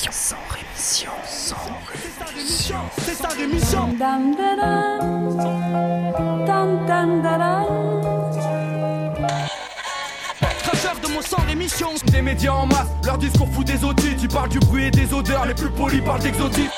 rémission. 0.00 0.10
Sans 0.12 0.36
rémission. 0.54 1.10
Sans 1.26 1.56
rémission. 2.34 2.76
C'est 2.98 3.14
sa 3.14 3.28
rémission. 3.28 3.96
Cracheur 10.62 11.00
de 11.02 11.12
mon 11.12 11.22
sang 11.22 11.42
rémission. 11.46 11.88
Des 12.10 12.22
médias 12.22 12.52
en 12.52 12.66
masse, 12.66 12.88
leur 13.04 13.18
discours 13.18 13.48
fout 13.52 13.66
des 13.66 13.84
audits. 13.84 14.16
Tu 14.16 14.28
parles 14.28 14.48
du 14.48 14.58
bruit 14.60 14.86
et 14.86 14.90
des 14.90 15.12
odeurs, 15.12 15.46
les 15.46 15.54
plus 15.54 15.70
polis 15.70 16.02
parlent 16.02 16.22
d'exotiques. 16.22 16.70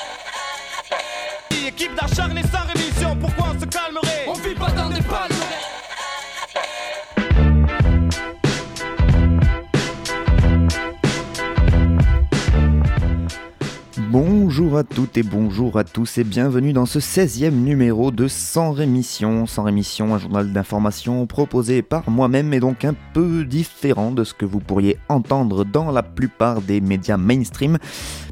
Bonjour 14.73 14.89
à 14.89 14.95
toutes 14.95 15.17
et 15.17 15.23
bonjour 15.23 15.77
à 15.77 15.83
tous 15.83 16.17
et 16.17 16.23
bienvenue 16.23 16.73
dans 16.73 16.87
ce 16.87 16.97
16e 16.97 17.51
numéro 17.51 18.09
de 18.09 18.27
Sans 18.27 18.71
Rémission. 18.71 19.45
Sans 19.45 19.61
Rémission, 19.61 20.15
un 20.15 20.17
journal 20.17 20.51
d'information 20.51 21.27
proposé 21.27 21.83
par 21.83 22.09
moi-même 22.09 22.55
et 22.55 22.59
donc 22.59 22.83
un 22.83 22.95
peu 23.13 23.45
différent 23.45 24.09
de 24.09 24.23
ce 24.23 24.33
que 24.33 24.45
vous 24.45 24.59
pourriez 24.59 24.97
entendre 25.09 25.63
dans 25.63 25.91
la 25.91 26.01
plupart 26.01 26.63
des 26.63 26.81
médias 26.81 27.17
mainstream, 27.17 27.77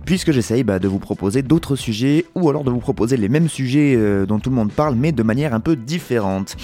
puisque 0.03 0.31
j'essaye 0.31 0.63
bah, 0.63 0.79
de 0.79 0.87
vous 0.87 0.97
proposer 0.97 1.43
d'autres 1.43 1.75
sujets 1.75 2.25
ou 2.33 2.49
alors 2.49 2.63
de 2.63 2.71
vous 2.71 2.79
proposer 2.79 3.17
les 3.17 3.29
mêmes 3.29 3.47
sujets 3.47 3.93
euh, 3.95 4.25
dont 4.25 4.39
tout 4.39 4.49
le 4.49 4.55
monde 4.55 4.71
parle 4.71 4.95
mais 4.95 5.11
de 5.11 5.21
manière 5.21 5.53
un 5.53 5.59
peu 5.59 5.75
différente. 5.75 6.57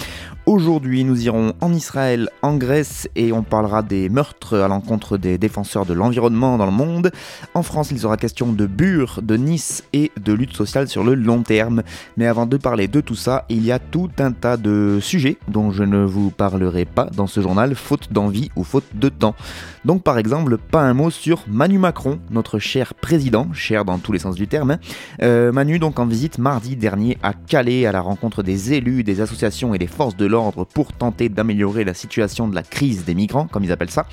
Aujourd'hui, 0.47 1.03
nous 1.03 1.25
irons 1.25 1.51
en 1.59 1.73
Israël, 1.73 2.29
en 2.41 2.55
Grèce 2.55 3.09
et 3.17 3.33
on 3.33 3.43
parlera 3.43 3.83
des 3.83 4.07
meurtres 4.07 4.57
à 4.57 4.69
l'encontre 4.69 5.17
des 5.17 5.37
défenseurs 5.37 5.85
de 5.85 5.93
l'environnement 5.93 6.57
dans 6.57 6.65
le 6.65 6.71
monde. 6.71 7.11
En 7.53 7.63
France, 7.63 7.91
il 7.91 7.99
sera 7.99 8.15
question 8.15 8.53
de 8.53 8.65
Bure, 8.65 9.19
de 9.21 9.35
Nice 9.35 9.83
et 9.91 10.09
de 10.17 10.31
lutte 10.31 10.55
sociale 10.55 10.87
sur 10.87 11.03
le 11.03 11.15
long 11.15 11.41
terme. 11.41 11.83
Mais 12.15 12.27
avant 12.27 12.45
de 12.45 12.55
parler 12.55 12.87
de 12.87 13.01
tout 13.01 13.13
ça, 13.13 13.43
il 13.49 13.65
y 13.65 13.73
a 13.73 13.79
tout 13.79 14.09
un 14.19 14.31
tas 14.31 14.55
de 14.55 14.99
sujets 15.01 15.35
dont 15.49 15.71
je 15.71 15.83
ne 15.83 16.05
vous 16.05 16.31
parlerai 16.31 16.85
pas 16.85 17.09
dans 17.13 17.27
ce 17.27 17.41
journal, 17.41 17.75
faute 17.75 18.13
d'envie 18.13 18.49
ou 18.55 18.63
faute 18.63 18.85
de 18.93 19.09
temps. 19.09 19.35
Donc 19.83 20.01
par 20.01 20.17
exemple, 20.17 20.57
pas 20.57 20.83
un 20.83 20.93
mot 20.93 21.09
sur 21.09 21.43
Manu 21.49 21.77
Macron, 21.77 22.19
notre 22.31 22.57
cher 22.57 22.93
président, 22.93 23.49
cher 23.51 23.83
dans 23.83 23.97
tous 23.97 24.13
les 24.13 24.19
sens 24.19 24.35
du 24.35 24.47
terme. 24.47 24.77
Euh, 25.21 25.51
Manu 25.51 25.77
donc 25.77 25.99
en 25.99 26.05
visite 26.05 26.37
mardi 26.37 26.77
dernier 26.77 27.17
à 27.21 27.33
Calais 27.33 27.85
à 27.85 27.91
la 27.91 27.99
rencontre 27.99 28.43
des 28.43 28.71
élus, 28.71 29.03
des 29.03 29.19
associations 29.19 29.73
et 29.73 29.77
des 29.77 29.87
forces 29.87 30.15
de 30.15 30.25
l'ordre 30.25 30.36
pour 30.73 30.93
tenter 30.93 31.29
d'améliorer 31.29 31.83
la 31.83 31.93
situation 31.93 32.47
de 32.47 32.55
la 32.55 32.63
crise 32.63 33.05
des 33.05 33.15
migrants, 33.15 33.47
comme 33.47 33.63
ils 33.63 33.71
appellent 33.71 33.89
ça. 33.89 34.05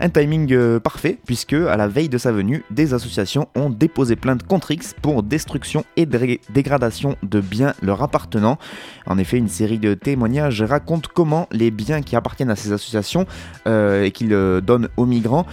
Un 0.00 0.08
timing 0.08 0.52
euh, 0.52 0.80
parfait 0.80 1.18
puisque 1.26 1.54
à 1.54 1.76
la 1.76 1.88
veille 1.88 2.08
de 2.08 2.18
sa 2.18 2.32
venue, 2.32 2.64
des 2.70 2.94
associations 2.94 3.48
ont 3.54 3.70
déposé 3.70 4.16
plainte 4.16 4.42
contre 4.44 4.70
X 4.70 4.94
pour 5.00 5.22
destruction 5.22 5.84
et 5.96 6.06
dé- 6.06 6.40
dégradation 6.50 7.16
de 7.22 7.40
biens 7.40 7.74
leur 7.82 8.02
appartenant. 8.02 8.58
En 9.06 9.18
effet, 9.18 9.38
une 9.38 9.48
série 9.48 9.78
de 9.78 9.94
témoignages 9.94 10.62
raconte 10.62 11.08
comment 11.08 11.48
les 11.50 11.70
biens 11.70 12.02
qui 12.02 12.16
appartiennent 12.16 12.50
à 12.50 12.56
ces 12.56 12.72
associations 12.72 13.26
euh, 13.66 14.04
et 14.04 14.10
qu'ils 14.10 14.32
euh, 14.32 14.60
donnent 14.60 14.88
aux 14.96 15.06
migrants 15.06 15.46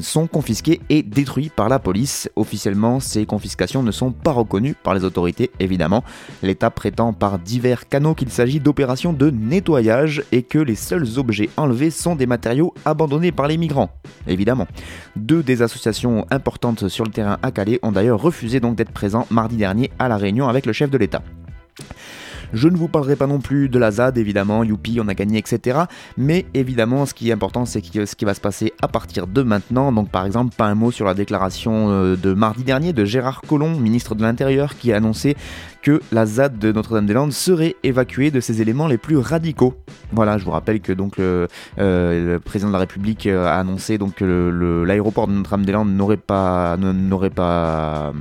sont 0.00 0.26
confisqués 0.26 0.80
et 0.88 1.02
détruits 1.02 1.50
par 1.54 1.68
la 1.68 1.78
police. 1.78 2.30
Officiellement, 2.36 3.00
ces 3.00 3.26
confiscations 3.26 3.82
ne 3.82 3.90
sont 3.90 4.12
pas 4.12 4.32
reconnues 4.32 4.74
par 4.82 4.94
les 4.94 5.04
autorités, 5.04 5.50
évidemment. 5.60 6.04
L'État 6.42 6.70
prétend 6.70 7.12
par 7.12 7.38
divers 7.38 7.88
canaux 7.88 8.14
qu'il 8.14 8.30
s'agit 8.30 8.60
d'opérations 8.60 9.03
de 9.12 9.30
nettoyage 9.30 10.22
et 10.32 10.42
que 10.42 10.58
les 10.58 10.74
seuls 10.74 11.18
objets 11.18 11.50
enlevés 11.56 11.90
sont 11.90 12.16
des 12.16 12.26
matériaux 12.26 12.74
abandonnés 12.84 13.32
par 13.32 13.48
les 13.48 13.56
migrants, 13.56 13.90
évidemment. 14.26 14.66
Deux 15.16 15.42
des 15.42 15.62
associations 15.62 16.26
importantes 16.30 16.88
sur 16.88 17.04
le 17.04 17.10
terrain 17.10 17.38
à 17.42 17.50
Calais 17.50 17.78
ont 17.82 17.92
d'ailleurs 17.92 18.20
refusé 18.20 18.60
donc 18.60 18.76
d'être 18.76 18.92
présents 18.92 19.26
mardi 19.30 19.56
dernier 19.56 19.90
à 19.98 20.08
la 20.08 20.16
réunion 20.16 20.48
avec 20.48 20.66
le 20.66 20.72
chef 20.72 20.90
de 20.90 20.98
l'État. 20.98 21.22
Je 22.54 22.68
ne 22.68 22.76
vous 22.76 22.86
parlerai 22.86 23.16
pas 23.16 23.26
non 23.26 23.40
plus 23.40 23.68
de 23.68 23.80
la 23.80 23.90
ZAD, 23.90 24.16
évidemment, 24.16 24.62
youpi, 24.62 25.00
on 25.00 25.08
a 25.08 25.14
gagné, 25.14 25.38
etc. 25.38 25.80
Mais 26.16 26.46
évidemment, 26.54 27.04
ce 27.04 27.12
qui 27.12 27.30
est 27.30 27.32
important, 27.32 27.64
c'est 27.64 27.82
ce 27.84 28.14
qui 28.14 28.24
va 28.24 28.32
se 28.32 28.40
passer 28.40 28.72
à 28.80 28.86
partir 28.86 29.26
de 29.26 29.42
maintenant. 29.42 29.90
Donc, 29.90 30.08
par 30.08 30.24
exemple, 30.24 30.54
pas 30.54 30.66
un 30.66 30.76
mot 30.76 30.92
sur 30.92 31.04
la 31.04 31.14
déclaration 31.14 31.90
euh, 31.90 32.16
de 32.16 32.32
mardi 32.32 32.62
dernier 32.62 32.92
de 32.92 33.04
Gérard 33.04 33.40
Collomb, 33.40 33.80
ministre 33.80 34.14
de 34.14 34.22
l'Intérieur, 34.22 34.76
qui 34.76 34.92
a 34.92 34.96
annoncé 34.98 35.36
que 35.84 36.00
la 36.12 36.24
ZAD 36.24 36.58
de 36.58 36.72
Notre-Dame-des-Landes 36.72 37.32
serait 37.32 37.76
évacuée 37.82 38.30
de 38.30 38.40
ses 38.40 38.62
éléments 38.62 38.88
les 38.88 38.96
plus 38.96 39.18
radicaux. 39.18 39.74
Voilà, 40.12 40.38
je 40.38 40.44
vous 40.44 40.50
rappelle 40.50 40.80
que 40.80 40.96
euh, 40.98 41.46
le 42.34 42.40
président 42.40 42.68
de 42.68 42.72
la 42.72 42.78
République 42.78 43.26
euh, 43.26 43.46
a 43.46 43.58
annoncé 43.60 43.98
que 44.16 44.84
l'aéroport 44.86 45.28
de 45.28 45.32
Notre-Dame-des-Landes 45.32 45.94
n'aurait 45.94 46.16
pas, 46.16 46.76
hum, 46.80 48.14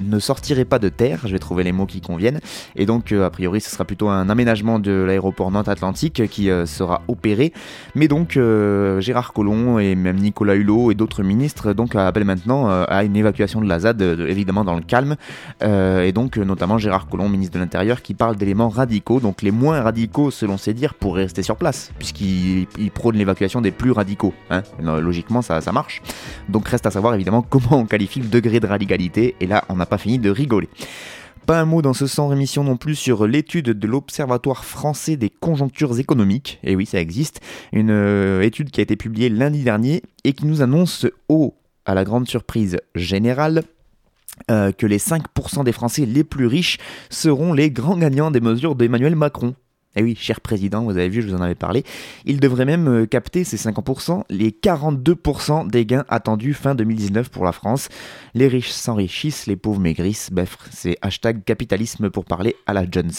ne 0.00 0.18
sortirait 0.18 0.64
pas 0.64 0.80
de 0.80 0.88
terre. 0.88 1.20
Je 1.24 1.32
vais 1.32 1.38
trouver 1.38 1.62
les 1.62 1.70
mots 1.70 1.86
qui 1.86 2.00
conviennent. 2.00 2.40
Et 2.74 2.86
donc, 2.86 3.12
euh, 3.12 3.24
a 3.24 3.30
priori, 3.30 3.60
ce 3.60 3.70
sera 3.70 3.84
plutôt 3.84 4.08
un 4.08 4.28
aménagement 4.28 4.80
de 4.80 4.90
l'aéroport 4.90 5.52
Nantes-Atlantique 5.52 6.28
qui 6.28 6.50
euh, 6.50 6.66
sera 6.66 7.02
opéré. 7.06 7.52
Mais 7.94 8.08
donc, 8.08 8.36
euh, 8.36 9.00
Gérard 9.00 9.32
Collomb 9.32 9.78
et 9.78 9.94
même 9.94 10.16
Nicolas 10.16 10.56
Hulot 10.56 10.90
et 10.90 10.94
d'autres 10.96 11.22
ministres 11.22 11.72
appellent 11.94 12.24
maintenant 12.24 12.68
euh, 12.68 12.84
à 12.88 13.04
une 13.04 13.16
évacuation 13.16 13.60
de 13.60 13.68
la 13.68 13.80
ZAD, 13.80 14.02
euh, 14.02 14.26
évidemment 14.26 14.64
dans 14.64 14.74
le 14.74 14.82
calme. 14.82 15.16
Euh, 15.62 16.02
et 16.02 16.12
donc, 16.12 16.36
euh, 16.36 16.44
Gérard 16.78 17.08
Collomb, 17.08 17.28
ministre 17.28 17.54
de 17.54 17.60
l'Intérieur, 17.60 18.02
qui 18.02 18.14
parle 18.14 18.36
d'éléments 18.36 18.68
radicaux. 18.68 19.20
Donc, 19.20 19.42
les 19.42 19.50
moins 19.50 19.80
radicaux, 19.82 20.30
selon 20.30 20.56
ses 20.56 20.74
dires, 20.74 20.94
pourraient 20.94 21.24
rester 21.24 21.42
sur 21.42 21.56
place, 21.56 21.92
puisqu'il 21.98 22.66
il 22.78 22.90
prône 22.90 23.16
l'évacuation 23.16 23.60
des 23.60 23.70
plus 23.70 23.90
radicaux. 23.90 24.34
hein. 24.50 24.62
Logiquement, 24.80 25.42
ça, 25.42 25.60
marche. 25.72 26.02
Donc, 26.48 26.68
reste 26.68 26.86
à 26.86 26.90
savoir 26.90 27.14
évidemment 27.14 27.42
comment 27.48 27.78
on 27.78 27.86
qualifie 27.86 28.20
le 28.20 28.28
degré 28.28 28.60
de 28.60 28.66
radicalité. 28.66 29.36
Et 29.40 29.46
là, 29.46 29.64
on 29.68 29.76
n'a 29.76 29.86
pas 29.86 29.98
fini 29.98 30.18
de 30.18 30.30
rigoler. 30.30 30.68
Pas 31.46 31.60
un 31.60 31.66
mot 31.66 31.82
dans 31.82 31.92
ce 31.92 32.06
sans 32.06 32.28
rémission 32.28 32.64
non 32.64 32.78
plus 32.78 32.94
sur 32.94 33.26
l'étude 33.26 33.66
de 33.66 33.86
l'Observatoire 33.86 34.64
français 34.64 35.16
des 35.16 35.28
conjonctures 35.28 35.98
économiques. 35.98 36.58
Et 36.64 36.74
oui, 36.74 36.86
ça 36.86 36.98
existe. 36.98 37.40
Une 37.72 37.90
euh, 37.90 38.40
étude 38.40 38.70
qui 38.70 38.80
a 38.80 38.82
été 38.82 38.96
publiée 38.96 39.28
lundi 39.28 39.62
dernier 39.62 40.02
et 40.24 40.32
qui 40.32 40.46
nous 40.46 40.62
annonce, 40.62 41.06
haut, 41.28 41.54
à 41.84 41.94
la 41.94 42.04
grande 42.04 42.26
surprise 42.26 42.78
générale, 42.94 43.62
euh, 44.50 44.72
que 44.72 44.86
les 44.86 44.98
5% 44.98 45.64
des 45.64 45.72
Français 45.72 46.06
les 46.06 46.24
plus 46.24 46.46
riches 46.46 46.78
seront 47.10 47.52
les 47.52 47.70
grands 47.70 47.96
gagnants 47.96 48.30
des 48.30 48.40
mesures 48.40 48.74
d'Emmanuel 48.74 49.16
Macron. 49.16 49.54
Eh 49.96 50.02
oui, 50.02 50.16
cher 50.18 50.40
président, 50.40 50.82
vous 50.82 50.96
avez 50.96 51.08
vu, 51.08 51.22
je 51.22 51.28
vous 51.28 51.34
en 51.34 51.40
avais 51.40 51.54
parlé. 51.54 51.84
Il 52.24 52.40
devrait 52.40 52.64
même 52.64 52.88
euh, 52.88 53.06
capter 53.06 53.44
ces 53.44 53.56
50%, 53.56 54.24
les 54.28 54.50
42% 54.50 55.70
des 55.70 55.86
gains 55.86 56.04
attendus 56.08 56.54
fin 56.54 56.74
2019 56.74 57.28
pour 57.30 57.44
la 57.44 57.52
France. 57.52 57.88
Les 58.34 58.48
riches 58.48 58.70
s'enrichissent, 58.70 59.46
les 59.46 59.56
pauvres 59.56 59.80
maigrissent. 59.80 60.30
Bref, 60.32 60.56
c'est 60.72 60.96
hashtag 61.02 61.44
capitalisme 61.44 62.10
pour 62.10 62.24
parler 62.24 62.56
à 62.66 62.72
la 62.72 62.84
Jones. 62.90 63.12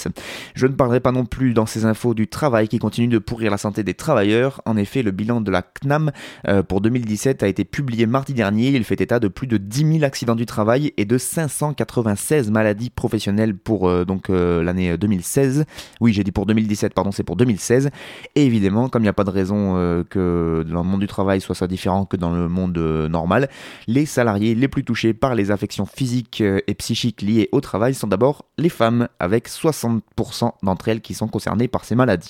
Je 0.54 0.68
ne 0.68 0.74
parlerai 0.74 1.00
pas 1.00 1.12
non 1.12 1.26
plus 1.26 1.54
dans 1.54 1.66
ces 1.66 1.86
infos 1.86 2.14
du 2.14 2.28
travail 2.28 2.68
qui 2.68 2.80
continue 2.80 3.08
de 3.08 3.20
pourrir 3.20 3.52
la 3.52 3.58
santé 3.58 3.84
des 3.84 3.94
travailleurs. 3.94 4.62
En 4.66 4.78
effet, 4.78 5.02
le 5.02 5.12
bilan 5.12 5.42
de 5.42 5.52
la 5.52 5.62
CNAM 5.62 6.12
euh, 6.48 6.64
pour 6.64 6.82
2017 6.82 7.44
a 7.44 7.48
été 7.48 7.66
publié 7.66 8.06
mardi 8.06 8.34
dernier. 8.34 8.70
Il 8.70 8.84
fait 8.84 9.00
état 9.02 9.20
de 9.20 9.28
plus 9.28 9.48
de 9.48 9.58
10 9.58 9.94
000 9.94 10.04
accidents 10.04 10.36
du 10.36 10.46
travail 10.46 10.94
et 10.98 11.06
de 11.06 11.18
596 11.18 12.52
maladies 12.52 12.90
professionnelles 12.90 13.56
pour 13.56 13.88
euh, 13.88 14.06
donc 14.06 14.30
euh, 14.30 14.64
l'année 14.64 14.98
2016. 14.98 15.66
Oui, 16.02 16.14
j'ai 16.14 16.24
dit 16.24 16.32
pour 16.32 16.46
2017, 16.66 16.94
pardon, 16.94 17.12
c'est 17.12 17.24
pour 17.24 17.36
2016. 17.36 17.90
Et 18.36 18.46
évidemment, 18.46 18.90
comme 18.90 19.04
il 19.04 19.06
n'y 19.06 19.10
a 19.10 19.14
pas 19.14 19.24
de 19.24 19.30
raison 19.30 19.78
euh, 19.78 20.04
que 20.04 20.66
dans 20.70 20.84
le 20.84 20.90
monde 20.90 21.00
du 21.00 21.08
travail 21.08 21.42
soit 21.42 21.56
ça 21.56 21.68
différent 21.68 22.06
que 22.06 22.18
dans 22.18 22.32
le 22.32 22.50
monde 22.50 22.78
euh, 22.78 23.08
normal, 23.08 23.50
les 23.88 24.06
salariés 24.06 24.56
les 24.56 24.68
plus 24.68 24.84
touchés 24.84 25.14
par 25.14 25.36
les 25.36 25.52
affections 25.52 25.86
physiques 25.86 26.42
euh, 26.42 26.60
et 26.68 26.74
psychiques 26.74 27.22
liées 27.22 27.50
au 27.52 27.62
travail 27.62 27.94
sont 27.94 28.08
d'abord 28.08 28.46
les 28.58 28.70
femmes, 28.70 29.08
avec 29.20 29.48
60% 29.48 30.52
d'entre 30.64 30.88
elles 30.88 31.02
qui 31.02 31.14
sont 31.14 31.28
concernées 31.28 31.68
par 31.68 31.86
ces 31.86 31.96
maladies. 31.96 32.30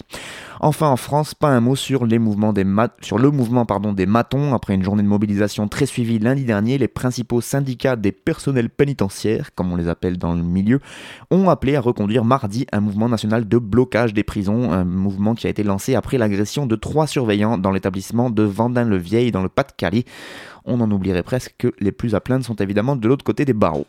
Enfin, 0.60 0.90
en 0.90 0.98
France, 0.98 1.34
pas 1.34 1.50
un 1.50 1.62
mot 1.62 1.76
sur, 1.76 2.06
les 2.06 2.20
mouvements 2.20 2.54
des 2.54 2.66
sur 3.02 3.20
le 3.20 3.32
mouvement 3.32 3.66
pardon, 3.66 3.94
des 3.94 4.06
matons. 4.06 4.54
Après 4.54 4.74
une 4.74 4.84
journée 4.84 5.04
de 5.04 5.08
mobilisation 5.08 5.68
très 5.68 5.86
suivie 5.86 6.20
lundi 6.20 6.44
dernier, 6.44 6.78
les 6.78 6.88
principaux 6.88 7.42
syndicats 7.42 7.96
des 7.96 8.12
personnels 8.12 8.70
pénitentiaires, 8.70 9.54
comme 9.56 9.72
on 9.72 9.76
les 9.76 9.88
appelle 9.88 10.18
dans 10.18 10.34
le 10.34 10.44
milieu, 10.44 10.80
ont 11.32 11.50
appelé 11.50 11.76
à 11.76 11.82
reconduire 11.82 12.26
mardi 12.26 12.66
un 12.72 12.80
mouvement 12.80 13.10
national 13.10 13.48
de 13.48 13.58
blocage 13.58 14.14
des 14.14 14.24
prisons, 14.26 14.72
un 14.72 14.84
mouvement 14.84 15.36
qui 15.36 15.48
a 15.48 15.50
été 15.50 15.64
lancé 15.64 15.96
après 15.96 16.18
l'agression 16.18 16.66
de 16.66 16.76
trois 16.76 17.08
surveillants 17.08 17.58
dans 17.58 17.72
l'établissement 17.72 18.30
de 18.30 18.44
Vendin-le-Vieil 18.44 19.32
dans 19.32 19.44
le 19.44 19.50
Pas-de-Calais. 19.50 20.04
On 20.66 20.82
en 20.82 20.90
oublierait 20.90 21.24
presque 21.24 21.54
que 21.60 21.74
les 21.80 21.92
plus 21.92 22.16
à 22.16 22.20
plaindre 22.20 22.44
sont 22.44 22.56
évidemment 22.56 22.96
de 22.96 23.08
l'autre 23.08 23.24
côté 23.24 23.46
des 23.46 23.54
barreaux. 23.54 23.86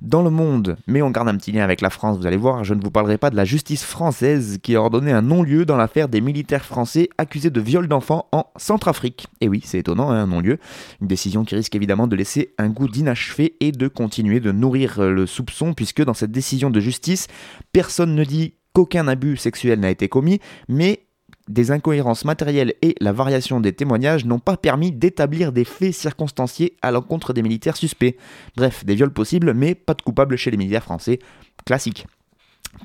Dans 0.00 0.22
le 0.22 0.30
monde, 0.30 0.76
mais 0.86 1.02
on 1.02 1.10
garde 1.10 1.28
un 1.28 1.36
petit 1.36 1.52
lien 1.52 1.62
avec 1.62 1.82
la 1.82 1.90
France, 1.90 2.16
vous 2.16 2.26
allez 2.26 2.38
voir, 2.38 2.64
je 2.64 2.72
ne 2.72 2.82
vous 2.82 2.90
parlerai 2.90 3.18
pas 3.18 3.28
de 3.28 3.36
la 3.36 3.44
justice 3.44 3.84
française 3.84 4.58
qui 4.62 4.74
a 4.74 4.80
ordonné 4.80 5.12
un 5.12 5.20
non-lieu 5.20 5.66
dans 5.66 5.76
l'affaire 5.76 6.08
des 6.08 6.22
militaires 6.22 6.64
français 6.64 7.10
accusés 7.18 7.50
de 7.50 7.60
viol 7.60 7.88
d'enfants 7.88 8.26
en 8.32 8.46
Centrafrique. 8.56 9.26
Et 9.42 9.48
oui, 9.48 9.60
c'est 9.64 9.78
étonnant, 9.78 10.10
hein, 10.10 10.22
un 10.22 10.26
non-lieu. 10.26 10.58
Une 11.02 11.08
décision 11.08 11.44
qui 11.44 11.56
risque 11.56 11.74
évidemment 11.74 12.06
de 12.06 12.16
laisser 12.16 12.54
un 12.56 12.70
goût 12.70 12.88
d'inachevé 12.88 13.56
et 13.60 13.72
de 13.72 13.88
continuer 13.88 14.40
de 14.40 14.50
nourrir 14.50 15.02
le 15.02 15.26
soupçon, 15.26 15.74
puisque 15.74 16.02
dans 16.02 16.14
cette 16.14 16.32
décision 16.32 16.70
de 16.70 16.80
justice, 16.80 17.26
personne 17.72 18.14
ne 18.14 18.24
dit 18.24 18.54
qu'aucun 18.74 19.08
abus 19.08 19.38
sexuel 19.38 19.80
n'a 19.80 19.90
été 19.90 20.08
commis, 20.08 20.40
mais 20.68 21.00
des 21.48 21.70
incohérences 21.70 22.24
matérielles 22.24 22.74
et 22.82 22.94
la 23.00 23.12
variation 23.12 23.60
des 23.60 23.72
témoignages 23.72 24.24
n'ont 24.24 24.38
pas 24.38 24.56
permis 24.56 24.92
d'établir 24.92 25.52
des 25.52 25.64
faits 25.64 25.94
circonstanciés 25.94 26.76
à 26.82 26.90
l'encontre 26.90 27.32
des 27.32 27.42
militaires 27.42 27.76
suspects. 27.76 28.16
Bref, 28.56 28.84
des 28.84 28.94
viols 28.94 29.12
possibles, 29.12 29.52
mais 29.54 29.74
pas 29.74 29.94
de 29.94 30.02
coupables 30.02 30.36
chez 30.36 30.50
les 30.50 30.56
militaires 30.56 30.84
français. 30.84 31.18
Classique. 31.66 32.06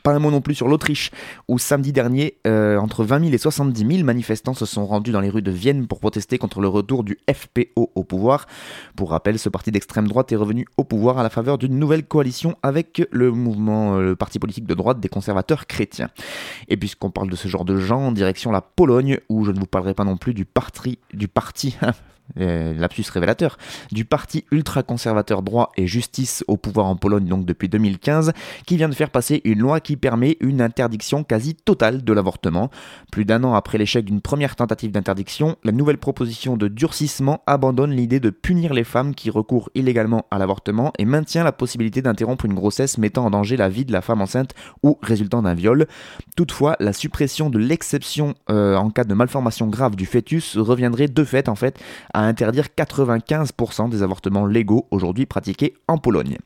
Pas 0.03 0.13
un 0.13 0.19
mot 0.19 0.31
non 0.31 0.41
plus 0.41 0.55
sur 0.55 0.67
l'Autriche, 0.67 1.11
où 1.47 1.59
samedi 1.59 1.91
dernier, 1.91 2.37
euh, 2.47 2.77
entre 2.77 3.03
20 3.03 3.19
000 3.21 3.33
et 3.33 3.37
70 3.37 3.95
000 3.95 4.03
manifestants 4.03 4.53
se 4.53 4.65
sont 4.65 4.85
rendus 4.85 5.11
dans 5.11 5.21
les 5.21 5.29
rues 5.29 5.41
de 5.41 5.51
Vienne 5.51 5.87
pour 5.87 5.99
protester 5.99 6.37
contre 6.37 6.61
le 6.61 6.67
retour 6.67 7.03
du 7.03 7.17
FPO 7.31 7.91
au 7.95 8.03
pouvoir. 8.03 8.47
Pour 8.95 9.11
rappel, 9.11 9.39
ce 9.39 9.49
parti 9.49 9.71
d'extrême 9.71 10.07
droite 10.07 10.31
est 10.31 10.35
revenu 10.35 10.65
au 10.77 10.83
pouvoir 10.83 11.17
à 11.17 11.23
la 11.23 11.29
faveur 11.29 11.57
d'une 11.57 11.77
nouvelle 11.77 12.05
coalition 12.05 12.55
avec 12.63 13.01
le 13.11 13.31
mouvement, 13.31 13.97
euh, 13.97 14.01
le 14.01 14.15
parti 14.15 14.39
politique 14.39 14.65
de 14.65 14.73
droite 14.73 14.99
des 14.99 15.09
conservateurs 15.09 15.67
chrétiens. 15.67 16.09
Et 16.67 16.77
puisqu'on 16.77 17.11
parle 17.11 17.29
de 17.29 17.35
ce 17.35 17.47
genre 17.47 17.65
de 17.65 17.77
gens, 17.77 18.07
en 18.07 18.11
direction 18.11 18.51
la 18.51 18.61
Pologne, 18.61 19.19
où 19.29 19.43
je 19.45 19.51
ne 19.51 19.59
vous 19.59 19.65
parlerai 19.65 19.93
pas 19.93 20.03
non 20.05 20.17
plus 20.17 20.33
du 20.33 20.45
parti, 20.45 20.99
du 21.13 21.27
parti 21.27 21.75
euh, 22.39 22.73
lapsus 22.73 23.05
révélateur, 23.11 23.57
du 23.91 24.05
parti 24.05 24.45
ultra-conservateur 24.51 25.41
droit 25.41 25.71
et 25.77 25.87
justice 25.87 26.43
au 26.47 26.57
pouvoir 26.57 26.85
en 26.87 26.95
Pologne 26.95 27.25
donc 27.25 27.45
depuis 27.45 27.69
2015, 27.69 28.33
qui 28.65 28.77
vient 28.77 28.89
de 28.89 28.95
faire 28.95 29.09
passer 29.09 29.41
une 29.45 29.59
loi 29.59 29.79
qui 29.79 29.97
permet 29.97 30.37
une 30.39 30.61
interdiction 30.61 31.23
quasi 31.23 31.55
totale 31.55 32.03
de 32.03 32.13
l'avortement. 32.13 32.69
Plus 33.11 33.25
d'un 33.25 33.43
an 33.43 33.53
après 33.53 33.77
l'échec 33.77 34.05
d'une 34.05 34.21
première 34.21 34.55
tentative 34.55 34.91
d'interdiction, 34.91 35.55
la 35.63 35.71
nouvelle 35.71 35.97
proposition 35.97 36.57
de 36.57 36.67
durcissement 36.67 37.41
abandonne 37.47 37.91
l'idée 37.91 38.19
de 38.19 38.29
punir 38.29 38.73
les 38.73 38.83
femmes 38.83 39.15
qui 39.15 39.29
recourent 39.29 39.69
illégalement 39.75 40.25
à 40.31 40.37
l'avortement 40.37 40.93
et 40.97 41.05
maintient 41.05 41.43
la 41.43 41.51
possibilité 41.51 42.01
d'interrompre 42.01 42.45
une 42.45 42.53
grossesse 42.53 42.97
mettant 42.97 43.25
en 43.25 43.29
danger 43.29 43.57
la 43.57 43.69
vie 43.69 43.85
de 43.85 43.91
la 43.91 44.01
femme 44.01 44.21
enceinte 44.21 44.53
ou 44.83 44.97
résultant 45.01 45.41
d'un 45.41 45.53
viol. 45.53 45.87
Toutefois, 46.35 46.75
la 46.79 46.93
suppression 46.93 47.49
de 47.49 47.59
l'exception 47.59 48.35
euh, 48.49 48.75
en 48.75 48.89
cas 48.89 49.03
de 49.03 49.13
malformation 49.13 49.67
grave 49.67 49.95
du 49.95 50.05
fœtus 50.05 50.57
reviendrait 50.57 51.07
de 51.07 51.23
fait 51.23 51.49
en 51.49 51.55
fait 51.55 51.79
à 52.19 52.23
interdire 52.23 52.67
95% 52.77 53.89
des 53.89 54.03
avortements 54.03 54.45
légaux 54.45 54.87
aujourd'hui 54.91 55.25
pratiqués 55.25 55.75
en 55.87 55.97
Pologne. 55.97 56.37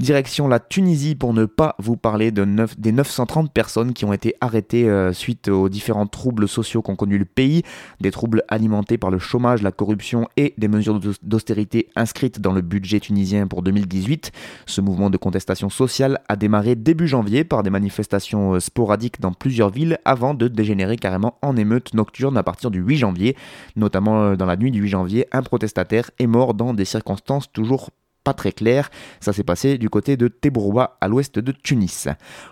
Direction 0.00 0.48
la 0.48 0.60
Tunisie 0.60 1.14
pour 1.14 1.34
ne 1.34 1.44
pas 1.44 1.76
vous 1.78 1.98
parler 1.98 2.30
de 2.30 2.48
des 2.78 2.90
930 2.90 3.52
personnes 3.52 3.92
qui 3.92 4.06
ont 4.06 4.14
été 4.14 4.34
arrêtées 4.40 4.88
euh, 4.88 5.12
suite 5.12 5.48
aux 5.48 5.68
différents 5.68 6.06
troubles 6.06 6.48
sociaux 6.48 6.80
qu'ont 6.80 6.96
connu 6.96 7.18
le 7.18 7.26
pays, 7.26 7.64
des 8.00 8.10
troubles 8.10 8.42
alimentés 8.48 8.96
par 8.96 9.10
le 9.10 9.18
chômage, 9.18 9.60
la 9.60 9.72
corruption 9.72 10.26
et 10.38 10.54
des 10.56 10.68
mesures 10.68 11.00
d'austérité 11.22 11.90
inscrites 11.96 12.40
dans 12.40 12.52
le 12.52 12.62
budget 12.62 12.98
tunisien 12.98 13.46
pour 13.46 13.62
2018. 13.62 14.32
Ce 14.64 14.80
mouvement 14.80 15.10
de 15.10 15.18
contestation 15.18 15.68
sociale 15.68 16.20
a 16.30 16.36
démarré 16.36 16.76
début 16.76 17.06
janvier 17.06 17.44
par 17.44 17.62
des 17.62 17.68
manifestations 17.68 18.54
euh, 18.54 18.60
sporadiques 18.60 19.20
dans 19.20 19.34
plusieurs 19.34 19.68
villes 19.68 19.98
avant 20.06 20.32
de 20.32 20.48
dégénérer 20.48 20.96
carrément 20.96 21.36
en 21.42 21.58
émeute 21.58 21.92
nocturne 21.92 22.38
à 22.38 22.42
partir 22.42 22.70
du 22.70 22.80
8 22.80 22.96
janvier. 22.96 23.36
Notamment 23.76 24.22
euh, 24.22 24.36
dans 24.36 24.46
la 24.46 24.56
nuit 24.56 24.70
du 24.70 24.80
8 24.80 24.88
janvier, 24.88 25.26
un 25.32 25.42
protestataire 25.42 26.10
est 26.18 26.26
mort 26.26 26.54
dans 26.54 26.72
des 26.72 26.86
circonstances 26.86 27.52
toujours 27.52 27.90
très 28.34 28.52
clair. 28.52 28.90
Ça 29.20 29.32
s'est 29.32 29.44
passé 29.44 29.78
du 29.78 29.90
côté 29.90 30.16
de 30.16 30.28
Tebroa, 30.28 30.96
à 31.00 31.08
l'ouest 31.08 31.38
de 31.38 31.52
Tunis. 31.52 32.08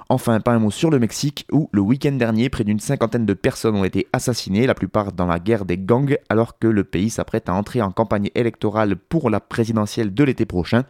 Enfin, 0.09 0.41
pas 0.41 0.53
un 0.53 0.59
mot 0.59 0.71
sur 0.71 0.91
le 0.91 0.99
Mexique, 0.99 1.47
où 1.53 1.69
le 1.73 1.81
week-end 1.81 2.13
dernier, 2.13 2.49
près 2.49 2.65
d'une 2.65 2.81
cinquantaine 2.81 3.27
de 3.27 3.35
personnes 3.35 3.77
ont 3.77 3.85
été 3.85 4.07
assassinées, 4.13 4.67
la 4.67 4.75
plupart 4.75 5.13
dans 5.13 5.27
la 5.27 5.39
guerre 5.39 5.65
des 5.65 5.79
gangs, 5.79 6.17
alors 6.29 6.59
que 6.59 6.67
le 6.67 6.85
pays 6.85 7.11
s'apprête 7.11 7.49
à 7.49 7.55
entrer 7.55 7.83
en 7.83 7.91
campagne 7.91 8.31
électorale 8.35 8.97
pour 8.97 9.31
la 9.31 9.41
présidentielle 9.41 10.15
de 10.15 10.25
l'été 10.25 10.47
prochain. 10.47 10.85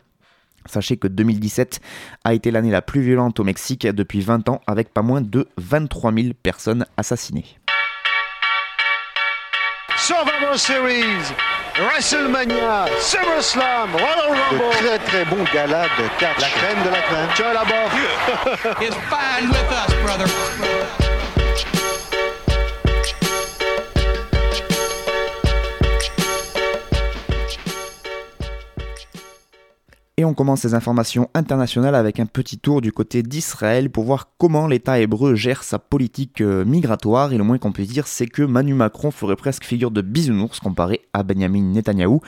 Sachez 0.67 0.97
que 0.97 1.09
2017 1.09 1.81
a 2.25 2.35
été 2.35 2.51
l'année 2.51 2.71
la 2.71 2.83
plus 2.83 3.01
violente 3.01 3.41
au 3.41 3.45
Mexique 3.45 3.87
depuis 3.87 4.21
20 4.21 4.49
ans, 4.49 4.61
avec 4.67 4.93
pas 4.93 5.03
moins 5.03 5.21
de 5.21 5.49
23 5.57 6.13
000 6.13 6.29
personnes 6.43 6.85
assassinées. 6.97 7.58
Series 10.09 11.33
WrestleMania, 11.77 12.89
SummerSlam, 12.99 13.93
Royal 13.93 14.31
Rumble. 14.31 14.71
De 14.71 14.87
très 14.87 14.99
très 15.01 15.25
bon 15.27 15.45
gala 15.53 15.83
de 15.83 16.09
catch. 16.19 16.41
La 16.41 16.49
crème 16.49 16.83
de 16.83 16.89
la 16.89 17.03
crème. 17.03 17.29
Tu 17.37 17.43
là-bas. 17.43 18.81
It's 18.81 18.97
fine 19.11 19.51
with 19.51 19.71
us, 19.71 19.95
brother. 20.03 20.98
Et 30.21 30.25
on 30.25 30.35
commence 30.35 30.63
ces 30.63 30.75
informations 30.75 31.31
internationales 31.33 31.95
avec 31.95 32.19
un 32.19 32.27
petit 32.27 32.59
tour 32.59 32.81
du 32.81 32.91
côté 32.91 33.23
d'Israël 33.23 33.89
pour 33.89 34.03
voir 34.03 34.31
comment 34.37 34.67
l'État 34.67 34.99
hébreu 34.99 35.37
gère 35.37 35.63
sa 35.63 35.79
politique 35.79 36.41
euh, 36.41 36.65
migratoire. 36.65 37.33
Et 37.33 37.39
le 37.39 37.45
moins 37.45 37.59
qu'on 37.59 37.71
puisse 37.71 37.91
dire, 37.91 38.09
c'est 38.09 38.27
que 38.27 38.43
Manu 38.43 38.75
Macron 38.75 39.13
ferait 39.13 39.37
presque 39.37 39.63
figure 39.63 39.93
de 39.93 40.03
bisounours 40.03 40.59
comparé 40.59 41.03
à 41.13 41.23
Benjamin 41.23 41.63
Netanyahou. 41.63 42.21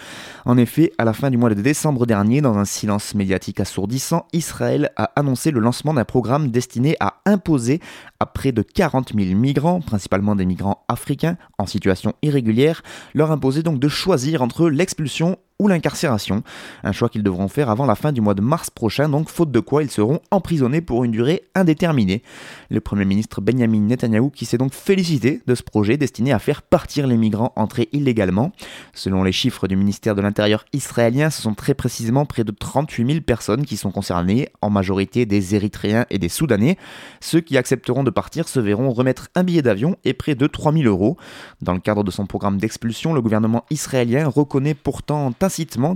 En 0.44 0.56
effet, 0.56 0.92
à 0.98 1.04
la 1.04 1.12
fin 1.12 1.31
du 1.31 1.37
mois 1.37 1.52
de 1.52 1.60
décembre 1.60 2.06
dernier, 2.06 2.40
dans 2.40 2.56
un 2.58 2.64
silence 2.64 3.16
médiatique 3.16 3.58
assourdissant, 3.58 4.28
Israël 4.32 4.92
a 4.94 5.10
annoncé 5.16 5.50
le 5.50 5.58
lancement 5.58 5.92
d'un 5.92 6.04
programme 6.04 6.52
destiné 6.52 6.94
à 7.00 7.16
imposer 7.26 7.81
à 8.20 8.26
près 8.26 8.52
de 8.52 8.62
40 8.62 9.14
000 9.19 9.37
migrants, 9.37 9.81
principalement 9.81 10.37
des 10.37 10.46
migrants 10.46 10.84
africains 10.87 11.37
en 11.58 11.66
situation 11.66 12.14
irrégulière, 12.22 12.82
leur 13.14 13.32
imposer 13.32 13.64
donc 13.64 13.81
de 13.81 13.88
choisir 13.88 14.42
entre 14.42 14.70
l'expulsion 14.70 15.38
ou 15.60 15.68
l'incarcération, 15.68 16.42
un 16.82 16.92
choix 16.92 17.10
qu'ils 17.10 17.22
devront 17.22 17.48
faire 17.48 17.68
avant 17.68 17.84
la 17.84 17.94
fin 17.94 18.12
du 18.12 18.22
mois 18.22 18.32
de 18.32 18.40
mars 18.40 18.70
prochain, 18.70 19.10
donc 19.10 19.28
faute 19.28 19.52
de 19.52 19.60
quoi 19.60 19.82
ils 19.82 19.90
seront 19.90 20.20
emprisonnés 20.30 20.80
pour 20.80 21.04
une 21.04 21.10
durée 21.10 21.42
indéterminée. 21.54 22.22
Le 22.70 22.80
Premier 22.80 23.04
ministre 23.04 23.42
Benjamin 23.42 23.80
Netanyahu 23.80 24.30
qui 24.30 24.46
s'est 24.46 24.56
donc 24.56 24.72
félicité 24.72 25.42
de 25.46 25.54
ce 25.54 25.62
projet 25.62 25.98
destiné 25.98 26.32
à 26.32 26.38
faire 26.38 26.62
partir 26.62 27.06
les 27.06 27.18
migrants 27.18 27.52
entrés 27.56 27.90
illégalement. 27.92 28.52
Selon 28.94 29.22
les 29.22 29.32
chiffres 29.32 29.68
du 29.68 29.76
ministère 29.76 30.14
de 30.14 30.22
l'Intérieur 30.22 30.64
israélien, 30.72 31.28
ce 31.28 31.42
sont 31.42 31.52
très 31.52 31.74
précisément 31.74 32.24
près 32.24 32.42
de 32.42 32.52
38 32.52 33.06
000 33.06 33.20
personnes 33.20 33.66
qui 33.66 33.76
sont 33.76 33.90
concernées, 33.90 34.48
en 34.62 34.70
majorité 34.70 35.26
des 35.26 35.54
Érythréens 35.54 36.06
et 36.08 36.18
des 36.18 36.30
Soudanais. 36.30 36.78
Ceux 37.20 37.42
qui 37.42 37.58
accepteront 37.58 38.02
de 38.02 38.10
partir 38.10 38.48
se 38.48 38.60
verront 38.60 38.92
remettre 38.92 39.28
un 39.34 39.44
billet 39.44 39.60
d'avion 39.60 39.96
et 40.04 40.14
près 40.14 40.34
de 40.34 40.46
3 40.46 40.72
000 40.72 40.84
euros. 40.84 41.18
Dans 41.60 41.74
le 41.74 41.80
cadre 41.80 42.02
de 42.02 42.10
son 42.10 42.24
programme 42.24 42.56
d'expulsion, 42.56 43.12
le 43.12 43.20
gouvernement 43.20 43.66
israélien 43.68 44.26
reconnaît 44.26 44.74
pourtant 44.74 45.32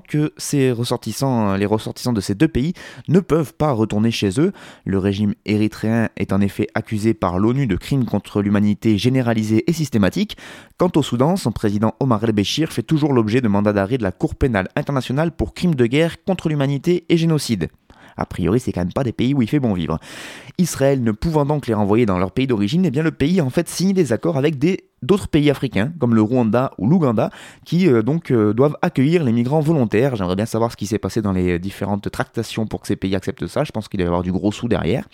que 0.08 0.32
ces 0.36 0.72
ressortissants, 0.72 1.56
les 1.56 1.66
ressortissants 1.66 2.12
de 2.12 2.20
ces 2.20 2.34
deux 2.34 2.48
pays 2.48 2.74
ne 3.08 3.20
peuvent 3.20 3.54
pas 3.54 3.72
retourner 3.72 4.10
chez 4.10 4.40
eux. 4.40 4.52
Le 4.84 4.98
régime 4.98 5.34
érythréen 5.46 6.08
est 6.16 6.32
en 6.32 6.40
effet 6.40 6.66
accusé 6.74 7.14
par 7.14 7.38
l'ONU 7.38 7.66
de 7.66 7.76
crimes 7.76 8.04
contre 8.04 8.42
l'humanité 8.42 8.98
généralisés 8.98 9.64
et 9.66 9.72
systématiques. 9.72 10.36
Quant 10.78 10.90
au 10.96 11.02
Soudan, 11.02 11.36
son 11.36 11.52
président 11.52 11.94
Omar 12.00 12.24
el-Béchir 12.24 12.72
fait 12.72 12.82
toujours 12.82 13.12
l'objet 13.12 13.40
de 13.40 13.48
mandats 13.48 13.72
d'arrêt 13.72 13.98
de 13.98 14.02
la 14.02 14.12
Cour 14.12 14.34
pénale 14.34 14.68
internationale 14.76 15.30
pour 15.32 15.54
crimes 15.54 15.74
de 15.74 15.86
guerre 15.86 16.22
contre 16.24 16.48
l'humanité 16.48 17.04
et 17.08 17.16
génocide. 17.16 17.68
A 18.16 18.26
priori, 18.26 18.60
c'est 18.60 18.72
quand 18.72 18.82
même 18.82 18.92
pas 18.92 19.04
des 19.04 19.12
pays 19.12 19.34
où 19.34 19.42
il 19.42 19.48
fait 19.48 19.60
bon 19.60 19.74
vivre. 19.74 19.98
Israël 20.58 21.02
ne 21.02 21.12
pouvant 21.12 21.44
donc 21.44 21.66
les 21.66 21.74
renvoyer 21.74 22.06
dans 22.06 22.18
leur 22.18 22.30
pays 22.30 22.46
d'origine, 22.46 22.86
eh 22.86 23.02
le 23.02 23.10
pays 23.10 23.40
en 23.40 23.50
fait 23.50 23.68
signé 23.68 23.92
des 23.92 24.12
accords 24.12 24.36
avec 24.36 24.58
des 24.58 24.84
d'autres 25.04 25.28
pays 25.28 25.50
africains, 25.50 25.92
comme 25.98 26.14
le 26.14 26.22
Rwanda 26.22 26.72
ou 26.78 26.88
l'Ouganda, 26.88 27.30
qui 27.64 27.88
euh, 27.88 28.02
donc 28.02 28.30
euh, 28.30 28.52
doivent 28.52 28.76
accueillir 28.82 29.24
les 29.24 29.32
migrants 29.32 29.60
volontaires. 29.60 30.16
J'aimerais 30.16 30.36
bien 30.36 30.46
savoir 30.46 30.72
ce 30.72 30.76
qui 30.76 30.86
s'est 30.86 30.98
passé 30.98 31.22
dans 31.22 31.32
les 31.32 31.58
différentes 31.58 32.10
tractations 32.10 32.66
pour 32.66 32.80
que 32.80 32.86
ces 32.86 32.96
pays 32.96 33.14
acceptent 33.14 33.46
ça. 33.46 33.64
Je 33.64 33.72
pense 33.72 33.88
qu'il 33.88 33.98
doit 33.98 34.04
y 34.04 34.06
avoir 34.06 34.22
du 34.22 34.32
gros 34.32 34.52
sous 34.52 34.68
derrière. 34.68 35.06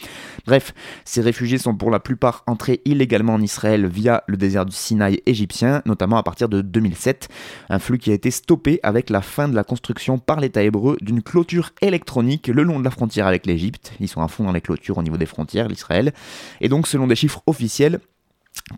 Bref, 0.47 0.75
ces 1.05 1.21
réfugiés 1.21 1.59
sont 1.59 1.75
pour 1.75 1.91
la 1.91 2.01
plupart 2.01 2.43
entrés 2.47 2.81
illégalement 2.85 3.35
en 3.35 3.41
Israël 3.41 3.87
via 3.87 4.25
le 4.27 4.37
désert 4.37 4.67
du 4.67 4.73
Sinaï 4.73 5.21
égyptien, 5.27 5.83
notamment 5.87 6.17
à 6.17 6.23
partir 6.23 6.49
de 6.49 6.61
2007. 6.61 7.29
Un 7.69 7.79
flux 7.79 7.99
qui 7.99 8.11
a 8.11 8.15
été 8.15 8.31
stoppé 8.31 8.81
avec 8.83 9.11
la 9.11 9.23
fin 9.23 9.49
de 9.49 9.55
la 9.55 9.65
construction 9.65 10.19
par 10.19 10.41
l'État 10.41 10.63
hébreu 10.63 10.97
d'une 11.01 11.23
clôture 11.23 11.71
électronique 11.81 12.49
le 12.49 12.63
long 12.63 12.79
de 12.79 12.85
la 12.85 12.91
frontière 12.91 13.27
avec 13.27 13.47
l'Égypte. 13.47 13.93
Ils 14.01 14.09
sont 14.09 14.23
à 14.23 14.29
fond 14.29 14.45
dans 14.45 14.53
les 14.53 14.61
clôtures 14.61 14.99
au 14.99 15.03
niveau 15.03 15.17
des 15.17 15.27
frontières, 15.27 15.69
l'Israël. 15.69 16.13
Et 16.61 16.69
donc, 16.69 16.87
selon 16.87 17.07
des 17.07 17.17
chiffres 17.17 17.43
officiels, 17.47 18.01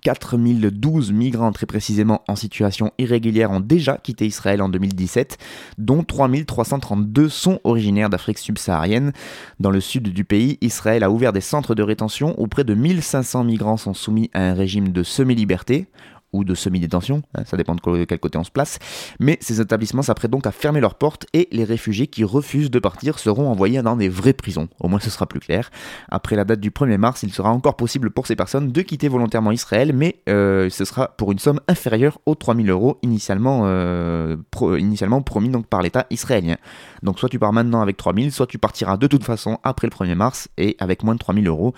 4012 0.00 1.12
migrants 1.12 1.52
très 1.52 1.66
précisément 1.66 2.22
en 2.26 2.36
situation 2.36 2.92
irrégulière 2.98 3.50
ont 3.50 3.60
déjà 3.60 3.98
quitté 3.98 4.26
Israël 4.26 4.62
en 4.62 4.68
2017, 4.68 5.38
dont 5.78 6.02
3332 6.02 7.28
sont 7.28 7.60
originaires 7.64 8.10
d'Afrique 8.10 8.38
subsaharienne. 8.38 9.12
Dans 9.60 9.70
le 9.70 9.80
sud 9.80 10.08
du 10.08 10.24
pays, 10.24 10.58
Israël 10.60 11.02
a 11.02 11.10
ouvert 11.10 11.32
des 11.32 11.40
centres 11.40 11.74
de 11.74 11.82
rétention 11.82 12.34
où 12.38 12.46
près 12.46 12.64
de 12.64 12.74
1500 12.74 13.44
migrants 13.44 13.76
sont 13.76 13.94
soumis 13.94 14.30
à 14.32 14.42
un 14.42 14.54
régime 14.54 14.88
de 14.88 15.02
semi-liberté. 15.02 15.88
Ou 16.32 16.44
de 16.44 16.54
semi-détention, 16.54 17.22
hein, 17.34 17.42
ça 17.46 17.56
dépend 17.56 17.74
de 17.74 18.04
quel 18.04 18.18
côté 18.18 18.38
on 18.38 18.44
se 18.44 18.50
place. 18.50 18.78
Mais 19.20 19.38
ces 19.40 19.60
établissements 19.60 20.02
s'apprêtent 20.02 20.30
donc 20.30 20.46
à 20.46 20.52
fermer 20.52 20.80
leurs 20.80 20.94
portes 20.94 21.26
et 21.32 21.48
les 21.52 21.64
réfugiés 21.64 22.06
qui 22.06 22.24
refusent 22.24 22.70
de 22.70 22.78
partir 22.78 23.18
seront 23.18 23.48
envoyés 23.48 23.82
dans 23.82 23.96
des 23.96 24.08
vraies 24.08 24.32
prisons. 24.32 24.68
Au 24.80 24.88
moins 24.88 25.00
ce 25.00 25.10
sera 25.10 25.26
plus 25.26 25.40
clair. 25.40 25.70
Après 26.10 26.36
la 26.36 26.44
date 26.44 26.60
du 26.60 26.70
1er 26.70 26.96
mars, 26.96 27.22
il 27.22 27.32
sera 27.32 27.50
encore 27.50 27.76
possible 27.76 28.10
pour 28.10 28.26
ces 28.26 28.36
personnes 28.36 28.72
de 28.72 28.82
quitter 28.82 29.08
volontairement 29.08 29.52
Israël, 29.52 29.92
mais 29.94 30.16
euh, 30.28 30.70
ce 30.70 30.84
sera 30.84 31.08
pour 31.08 31.32
une 31.32 31.38
somme 31.38 31.60
inférieure 31.68 32.18
aux 32.26 32.34
3000 32.34 32.70
euros 32.70 32.98
initialement, 33.02 33.62
euh, 33.64 34.36
initialement 34.78 35.22
promis 35.22 35.48
donc 35.48 35.66
par 35.66 35.82
l'État 35.82 36.06
israélien. 36.10 36.56
Donc 37.02 37.18
soit 37.18 37.28
tu 37.28 37.38
pars 37.38 37.52
maintenant 37.52 37.80
avec 37.80 37.96
3000, 37.96 38.32
soit 38.32 38.46
tu 38.46 38.58
partiras 38.58 38.96
de 38.96 39.06
toute 39.06 39.24
façon 39.24 39.58
après 39.62 39.86
le 39.86 39.92
1er 39.92 40.14
mars 40.14 40.48
et 40.56 40.76
avec 40.78 41.02
moins 41.02 41.14
de 41.14 41.18
3000 41.18 41.46
euros. 41.48 41.74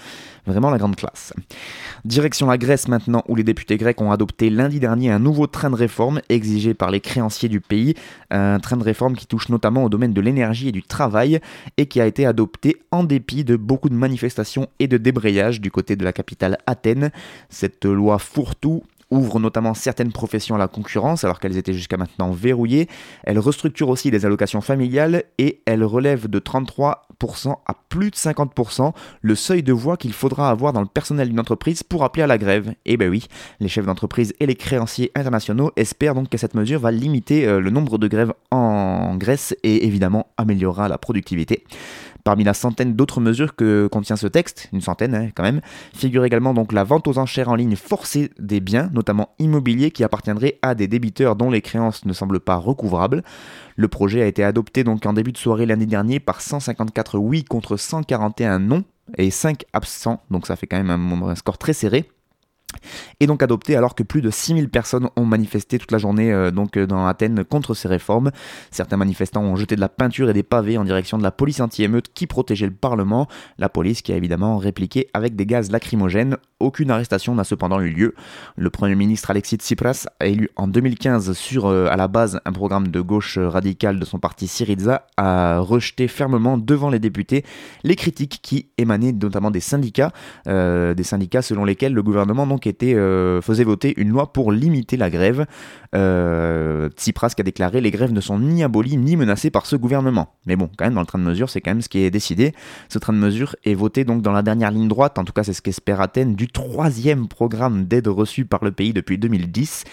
Vraiment 0.47 0.71
la 0.71 0.79
grande 0.79 0.97
classe. 0.97 1.33
Direction 2.05 2.47
la 2.47 2.59
Grèce 2.59 2.89
maintenant, 2.89 3.23
où 3.29 3.37
les 3.37 3.45
députés 3.45 3.77
grecs 3.77 4.01
ont 4.01 4.13
adopté 4.13 4.44
lundi 4.51 4.81
dernier 4.81 5.11
un 5.11 5.19
nouveau 5.19 5.47
train 5.47 5.71
de 5.71 5.75
réforme 5.75 6.21
exigé 6.29 6.75
par 6.75 6.91
les 6.91 7.01
créanciers 7.01 7.49
du 7.49 7.61
pays. 7.61 7.95
Un 8.31 8.59
train 8.61 8.77
de 8.77 8.83
réforme 8.83 9.17
qui 9.17 9.27
touche 9.27 9.49
notamment 9.49 9.85
au 9.85 9.89
domaine 9.89 10.13
de 10.13 10.21
l'énergie 10.21 10.69
et 10.69 10.73
du 10.73 10.83
travail 10.83 11.41
et 11.77 11.87
qui 11.87 12.01
a 12.01 12.07
été 12.07 12.27
adopté 12.27 12.77
en 12.91 13.05
dépit 13.05 13.45
de 13.45 13.57
beaucoup 13.57 13.89
de 13.89 13.95
manifestations 13.95 14.69
et 14.79 14.89
de 14.89 14.97
débrayage 14.97 15.61
du 15.61 15.71
côté 15.71 15.97
de 15.97 16.05
la 16.05 16.13
capitale 16.13 16.59
Athènes. 16.67 17.11
Cette 17.49 17.85
loi 17.85 18.19
fourre-tout 18.19 18.83
ouvre 19.15 19.41
notamment 19.41 19.75
certaines 19.75 20.13
professions 20.13 20.55
à 20.55 20.59
la 20.59 20.69
concurrence 20.69 21.25
alors 21.25 21.41
qu'elles 21.41 21.57
étaient 21.57 21.73
jusqu'à 21.73 21.97
maintenant 21.97 22.33
verrouillées. 22.33 22.89
Elle 23.23 23.39
restructure 23.39 23.89
aussi 23.89 24.11
les 24.11 24.27
allocations 24.27 24.61
familiales 24.61 25.25
et 25.39 25.63
elle 25.67 25.85
relève 25.85 26.29
de 26.29 26.39
33% 26.39 26.95
à 27.67 27.75
plus 27.89 28.11
de 28.11 28.17
50% 28.17 28.93
le 29.23 29.35
seuil 29.35 29.63
de 29.63 29.73
voix 29.73 29.97
qu'il 29.97 30.13
faudra 30.13 30.51
avoir 30.51 30.73
dans 30.73 30.81
le 30.81 30.87
personnel 30.87 31.29
d'une 31.29 31.41
entreprise 31.41 31.83
pour 31.83 32.05
appeler 32.05 32.23
à 32.23 32.27
la 32.27 32.39
grève. 32.39 32.71
Et 32.85 32.95
eh 32.95 32.97
ben 32.97 33.09
oui, 33.09 33.27
les 33.61 33.69
chefs 33.69 33.87
d'entreprise 33.87 34.35
et 34.41 34.47
les 34.47 34.57
créanciers 34.57 35.11
internationaux 35.15 35.71
espèrent 35.77 36.15
donc 36.15 36.29
que 36.29 36.39
cette 36.39 36.55
mesure 36.55 36.81
va 36.81 36.91
limiter 36.91 37.47
euh, 37.47 37.61
le 37.61 37.71
nombre 37.71 37.99
de 37.99 38.09
grèves 38.09 38.33
en 38.51 39.17
Grèce 39.17 39.55
et 39.63 39.87
évidemment 39.87 40.27
améliorera 40.37 40.89
la 40.89 40.99
productivité. 40.99 41.65
Parmi 42.25 42.43
la 42.43 42.55
centaine 42.55 42.95
d'autres 42.95 43.21
mesures 43.21 43.55
que 43.55 43.87
contient 43.87 44.17
ce 44.17 44.27
texte, 44.27 44.71
une 44.73 44.81
centaine 44.81 45.15
hein, 45.15 45.29
quand 45.35 45.43
même, 45.43 45.61
figure 45.95 46.25
également 46.25 46.55
donc 46.55 46.73
la 46.73 46.83
vente 46.83 47.07
aux 47.07 47.19
enchères 47.19 47.51
en 47.51 47.55
ligne 47.55 47.77
forcée 47.77 48.31
des 48.39 48.61
biens, 48.61 48.89
notamment 48.95 49.35
immobiliers, 49.39 49.91
qui 49.91 50.05
appartiendraient 50.05 50.59
à 50.63 50.75
des 50.75 50.89
débiteurs 50.89 51.37
dont 51.37 51.51
les 51.51 51.61
créances 51.61 52.07
ne 52.07 52.15
semblent 52.15 52.41
pas 52.41 52.57
recouvrables. 52.57 53.23
Le 53.77 53.89
projet 53.89 54.23
a 54.23 54.27
été 54.27 54.43
adopté 54.43 54.85
donc 54.85 55.05
en 55.05 55.13
début 55.13 55.33
de 55.33 55.39
soirée 55.39 55.67
l'année 55.67 55.85
dernière 55.85 56.21
par 56.21 56.41
154 56.41 57.19
oui 57.19 57.45
contre 57.45 57.77
141 57.77 58.59
non 58.59 58.85
et 59.19 59.31
5 59.31 59.65
absents, 59.75 60.23
donc 60.31 60.47
ça 60.47 60.57
fait 60.57 60.67
quand 60.67 60.83
même 60.83 60.91
un 60.91 61.35
score 61.35 61.59
très 61.59 61.75
serré 61.75 62.09
et 63.21 63.27
donc 63.27 63.43
adopté 63.43 63.77
alors 63.77 63.95
que 63.95 64.03
plus 64.03 64.23
de 64.23 64.31
6000 64.31 64.69
personnes 64.69 65.09
ont 65.17 65.25
manifesté 65.25 65.79
toute 65.79 65.93
la 65.93 65.99
journée 65.99 66.33
euh, 66.33 66.51
donc 66.51 66.77
euh, 66.77 66.87
dans 66.87 67.07
Athènes 67.07 67.45
contre 67.45 67.75
ces 67.75 67.89
réformes. 67.89 68.31
Certains 68.71 68.97
manifestants 68.97 69.43
ont 69.43 69.57
jeté 69.57 69.77
de 69.77 69.81
la 69.81 69.89
peinture 69.89 70.31
et 70.31 70.33
des 70.33 70.43
pavés 70.43 70.79
en 70.79 70.85
direction 70.85 71.19
de 71.19 71.23
la 71.23 71.31
police 71.31 71.61
anti-émeute 71.61 72.13
qui 72.15 72.27
protégeait 72.27 72.67
le 72.67 72.73
Parlement, 72.73 73.29
la 73.59 73.69
police 73.69 74.03
qui 74.03 74.13
a 74.13 74.17
évidemment 74.17 74.59
répliqué 74.59 75.09
avec 75.15 75.37
des 75.37 75.47
gaz 75.47 75.71
lacrymogènes. 75.71 76.37
Aucune 76.61 76.91
arrestation 76.91 77.35
n'a 77.35 77.45
cependant 77.45 77.81
eu 77.81 77.91
lieu. 77.91 78.15
Le 78.57 78.71
Premier 78.71 78.95
ministre 78.95 79.31
Alexis 79.31 79.57
Tsipras 79.57 80.07
élu 80.21 80.51
en 80.57 80.69
2015 80.69 81.33
sur 81.33 81.67
euh, 81.67 81.87
à 81.91 81.97
la 81.97 82.09
base 82.09 82.41
un 82.45 82.53
programme 82.53 82.89
de 82.89 83.01
gauche 83.01 83.39
radicale 83.39 83.99
de 83.99 84.05
son 84.05 84.19
parti 84.19 84.47
Syriza 84.47 85.07
a 85.17 85.59
rejeté 85.59 86.09
fermement 86.09 86.59
devant 86.59 86.91
les 86.91 86.99
députés 86.99 87.45
les 87.83 87.97
critiques 87.97 88.41
qui 88.43 88.69
émanaient 88.79 89.13
notamment 89.13 89.51
des 89.51 89.61
syndicats, 89.61 90.13
des 90.47 91.03
syndicats 91.03 91.43
selon 91.43 91.65
lesquels 91.65 91.93
le 91.93 92.03
gouvernement 92.03 92.47
donc 92.47 92.67
était, 92.67 92.95
euh, 93.05 93.41
faisait 93.41 93.65
voter 93.65 93.95
une 93.97 94.09
loi 94.09 94.33
pour 94.33 94.53
limiter 94.53 94.97
la 94.97 95.11
grève. 95.11 95.47
Euh, 95.95 96.89
Tsipras 96.91 97.31
qui 97.31 97.43
a 97.43 97.45
déclaré 97.45 97.81
les 97.81 97.91
grèves 97.91 98.13
ne 98.13 98.21
sont 98.21 98.39
ni 98.39 98.65
abolies 98.65 98.97
ni 98.97 99.17
menacées 99.17 99.51
par 99.51 99.67
ce 99.67 99.77
gouvernement. 99.77 100.35
Mais 100.47 100.57
bon, 100.57 100.69
quand 100.77 100.85
même, 100.85 100.95
dans 100.95 101.01
le 101.01 101.07
train 101.07 101.19
de 101.19 101.25
mesure, 101.25 101.51
c'est 101.51 101.61
quand 101.61 101.71
même 101.71 101.83
ce 101.83 101.89
qui 101.89 102.01
est 102.01 102.11
décidé. 102.11 102.53
Ce 102.89 102.99
train 102.99 103.13
de 103.13 103.19
mesure 103.19 103.55
est 103.65 103.75
voté 103.75 104.05
donc 104.05 104.23
dans 104.23 104.33
la 104.33 104.43
dernière 104.43 104.71
ligne 104.71 104.89
droite, 104.89 105.19
en 105.19 105.25
tout 105.25 105.33
cas 105.33 105.45
c'est 105.45 105.53
ce 105.53 105.63
qu'espère 105.63 106.01
Athènes, 106.01 106.35
du 106.35 106.49
troisième 106.49 107.29
programme 107.29 107.85
d'aide 107.85 108.09
reçu 108.09 108.45
par 108.45 108.65
le 108.65 108.73
pays 108.73 108.93
depuis 108.93 109.19
2010. 109.19 109.85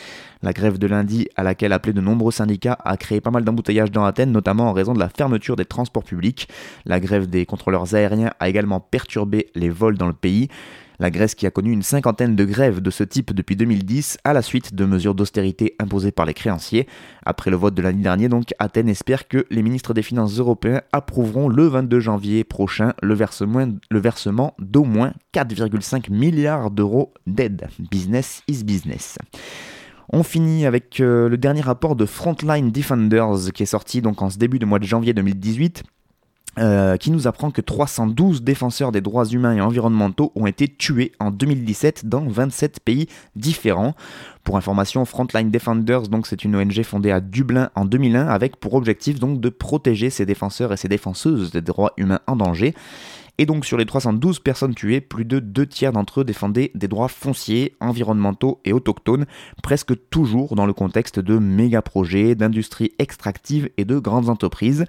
La 0.43 0.53
grève 0.53 0.77
de 0.77 0.88
lundi, 0.88 1.27
à 1.36 1.43
laquelle 1.43 1.74
appelaient 1.74 1.93
de 1.93 2.01
nombreux 2.01 2.31
syndicats, 2.31 2.77
a 2.83 2.98
créé 2.98 3.21
pas 3.21 3.31
mal 3.31 3.43
d'embouteillages 3.43 3.91
dans 3.91 4.05
Athènes, 4.05 4.31
notamment 4.31 4.69
en 4.69 4.74
raison 4.74 4.93
de 4.93 5.00
la 5.00 5.10
fermeture 5.10 5.55
des 5.55 5.65
transports 5.65 6.03
publics. 6.03 6.48
La 6.86 7.00
grève 7.00 7.29
des 7.29 7.45
contrôleurs 7.45 7.93
aériens 7.93 8.31
a 8.39 8.50
également 8.50 8.79
perturbé 8.79 9.50
les 9.55 9.69
vols 9.69 9.98
dans 9.98 10.07
le 10.07 10.13
pays. 10.13 10.50
La 11.01 11.10
Grèce 11.10 11.33
qui 11.33 11.48
a 11.48 11.50
connu 11.50 11.71
une 11.71 11.81
cinquantaine 11.81 12.36
de 12.36 12.45
grèves 12.45 12.79
de 12.79 12.91
ce 12.91 13.03
type 13.03 13.33
depuis 13.33 13.55
2010 13.55 14.19
à 14.24 14.33
la 14.33 14.43
suite 14.43 14.75
de 14.75 14.86
mesures 14.86 15.15
d'austérité 15.15 15.75
imposées 15.79 16.12
par 16.12 16.27
les 16.27 16.36
créanciers. 16.36 16.88
Après 17.25 17.50
le 17.50 17.57
vote 17.57 17.74
de 17.74 17.81
l'année 17.81 18.03
dernière, 18.03 18.29
donc, 18.29 18.53
Athènes 18.60 18.88
espère 18.88 19.27
que 19.27 19.48
les 19.50 19.63
ministres 19.63 19.95
des 19.95 20.03
Finances 20.03 20.38
européens 20.38 20.81
approuveront 20.91 21.50
le 21.50 21.65
22 21.65 22.00
janvier 22.00 22.43
prochain 22.43 22.93
le 23.01 23.15
versement, 23.15 23.67
le 23.89 24.00
versement 24.00 24.53
d'au 24.60 24.83
moins 24.83 25.13
4,5 25.33 26.12
milliards 26.12 26.69
d'euros 26.69 27.12
d'aide. 27.25 27.67
Business 27.89 28.43
is 28.48 28.63
business. 28.63 29.17
On 30.13 30.23
finit 30.23 30.65
avec 30.65 30.99
euh, 30.99 31.29
le 31.29 31.37
dernier 31.37 31.61
rapport 31.61 31.95
de 31.95 32.05
Frontline 32.05 32.71
Defenders 32.71 33.53
qui 33.53 33.63
est 33.63 33.67
sorti 33.67 34.01
donc 34.01 34.21
en 34.21 34.29
ce 34.29 34.37
début 34.37 34.59
de 34.59 34.65
mois 34.65 34.79
de 34.79 34.83
janvier 34.83 35.13
2018 35.13 35.83
euh, 36.59 36.97
qui 36.97 37.11
nous 37.11 37.27
apprend 37.27 37.49
que 37.49 37.61
312 37.61 38.43
défenseurs 38.43 38.91
des 38.91 38.99
droits 38.99 39.25
humains 39.25 39.55
et 39.55 39.61
environnementaux 39.61 40.33
ont 40.35 40.47
été 40.47 40.67
tués 40.67 41.13
en 41.21 41.31
2017 41.31 42.07
dans 42.07 42.27
27 42.27 42.81
pays 42.81 43.07
différents. 43.37 43.95
Pour 44.43 44.57
information, 44.57 45.05
Frontline 45.05 45.49
Defenders, 45.49 46.09
donc 46.09 46.27
c'est 46.27 46.43
une 46.43 46.57
ONG 46.57 46.83
fondée 46.83 47.11
à 47.11 47.21
Dublin 47.21 47.69
en 47.75 47.85
2001 47.85 48.27
avec 48.27 48.57
pour 48.57 48.73
objectif 48.73 49.17
de 49.17 49.49
protéger 49.49 50.09
ces 50.09 50.25
défenseurs 50.25 50.73
et 50.73 50.77
ces 50.77 50.89
défenseuses 50.89 51.51
des 51.51 51.61
droits 51.61 51.93
humains 51.95 52.19
en 52.27 52.35
danger. 52.35 52.75
Et 53.41 53.48
donc 53.48 53.65
sur 53.65 53.75
les 53.75 53.88
312 53.88 54.38
personnes 54.38 54.75
tuées, 54.75 55.01
plus 55.01 55.25
de 55.25 55.39
deux 55.39 55.65
tiers 55.65 55.91
d'entre 55.91 56.21
eux 56.21 56.24
défendaient 56.24 56.69
des 56.75 56.88
droits 56.88 57.07
fonciers, 57.07 57.74
environnementaux 57.79 58.60
et 58.65 58.71
autochtones, 58.71 59.25
presque 59.63 59.93
toujours 60.12 60.53
dans 60.53 60.67
le 60.67 60.74
contexte 60.74 61.19
de 61.19 61.39
méga 61.39 61.81
projets, 61.81 62.36
d'industries 62.36 62.91
extractives 63.00 63.71
et 63.77 63.83
de 63.83 63.98
grandes 63.98 64.29
entreprises. 64.29 64.86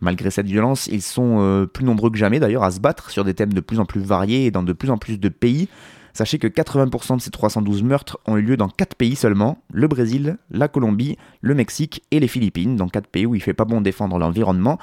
Malgré 0.00 0.30
cette 0.30 0.46
violence, 0.46 0.86
ils 0.86 1.02
sont 1.02 1.40
euh, 1.40 1.66
plus 1.66 1.84
nombreux 1.84 2.10
que 2.10 2.18
jamais 2.18 2.38
d'ailleurs 2.38 2.62
à 2.62 2.70
se 2.70 2.78
battre 2.78 3.10
sur 3.10 3.24
des 3.24 3.34
thèmes 3.34 3.52
de 3.52 3.60
plus 3.60 3.80
en 3.80 3.84
plus 3.84 4.00
variés 4.00 4.46
et 4.46 4.52
dans 4.52 4.62
de 4.62 4.72
plus 4.72 4.90
en 4.90 4.98
plus 4.98 5.18
de 5.18 5.28
pays. 5.28 5.68
Sachez 6.18 6.40
que 6.40 6.48
80% 6.48 7.18
de 7.18 7.20
ces 7.20 7.30
312 7.30 7.84
meurtres 7.84 8.18
ont 8.26 8.36
eu 8.36 8.42
lieu 8.42 8.56
dans 8.56 8.68
4 8.68 8.96
pays 8.96 9.14
seulement, 9.14 9.58
le 9.72 9.86
Brésil, 9.86 10.36
la 10.50 10.66
Colombie, 10.66 11.16
le 11.42 11.54
Mexique 11.54 12.02
et 12.10 12.18
les 12.18 12.26
Philippines, 12.26 12.74
dans 12.74 12.88
4 12.88 13.06
pays 13.06 13.24
où 13.24 13.36
il 13.36 13.40
fait 13.40 13.54
pas 13.54 13.64
bon 13.64 13.80
défendre 13.80 14.18
l'environnement. 14.18 14.80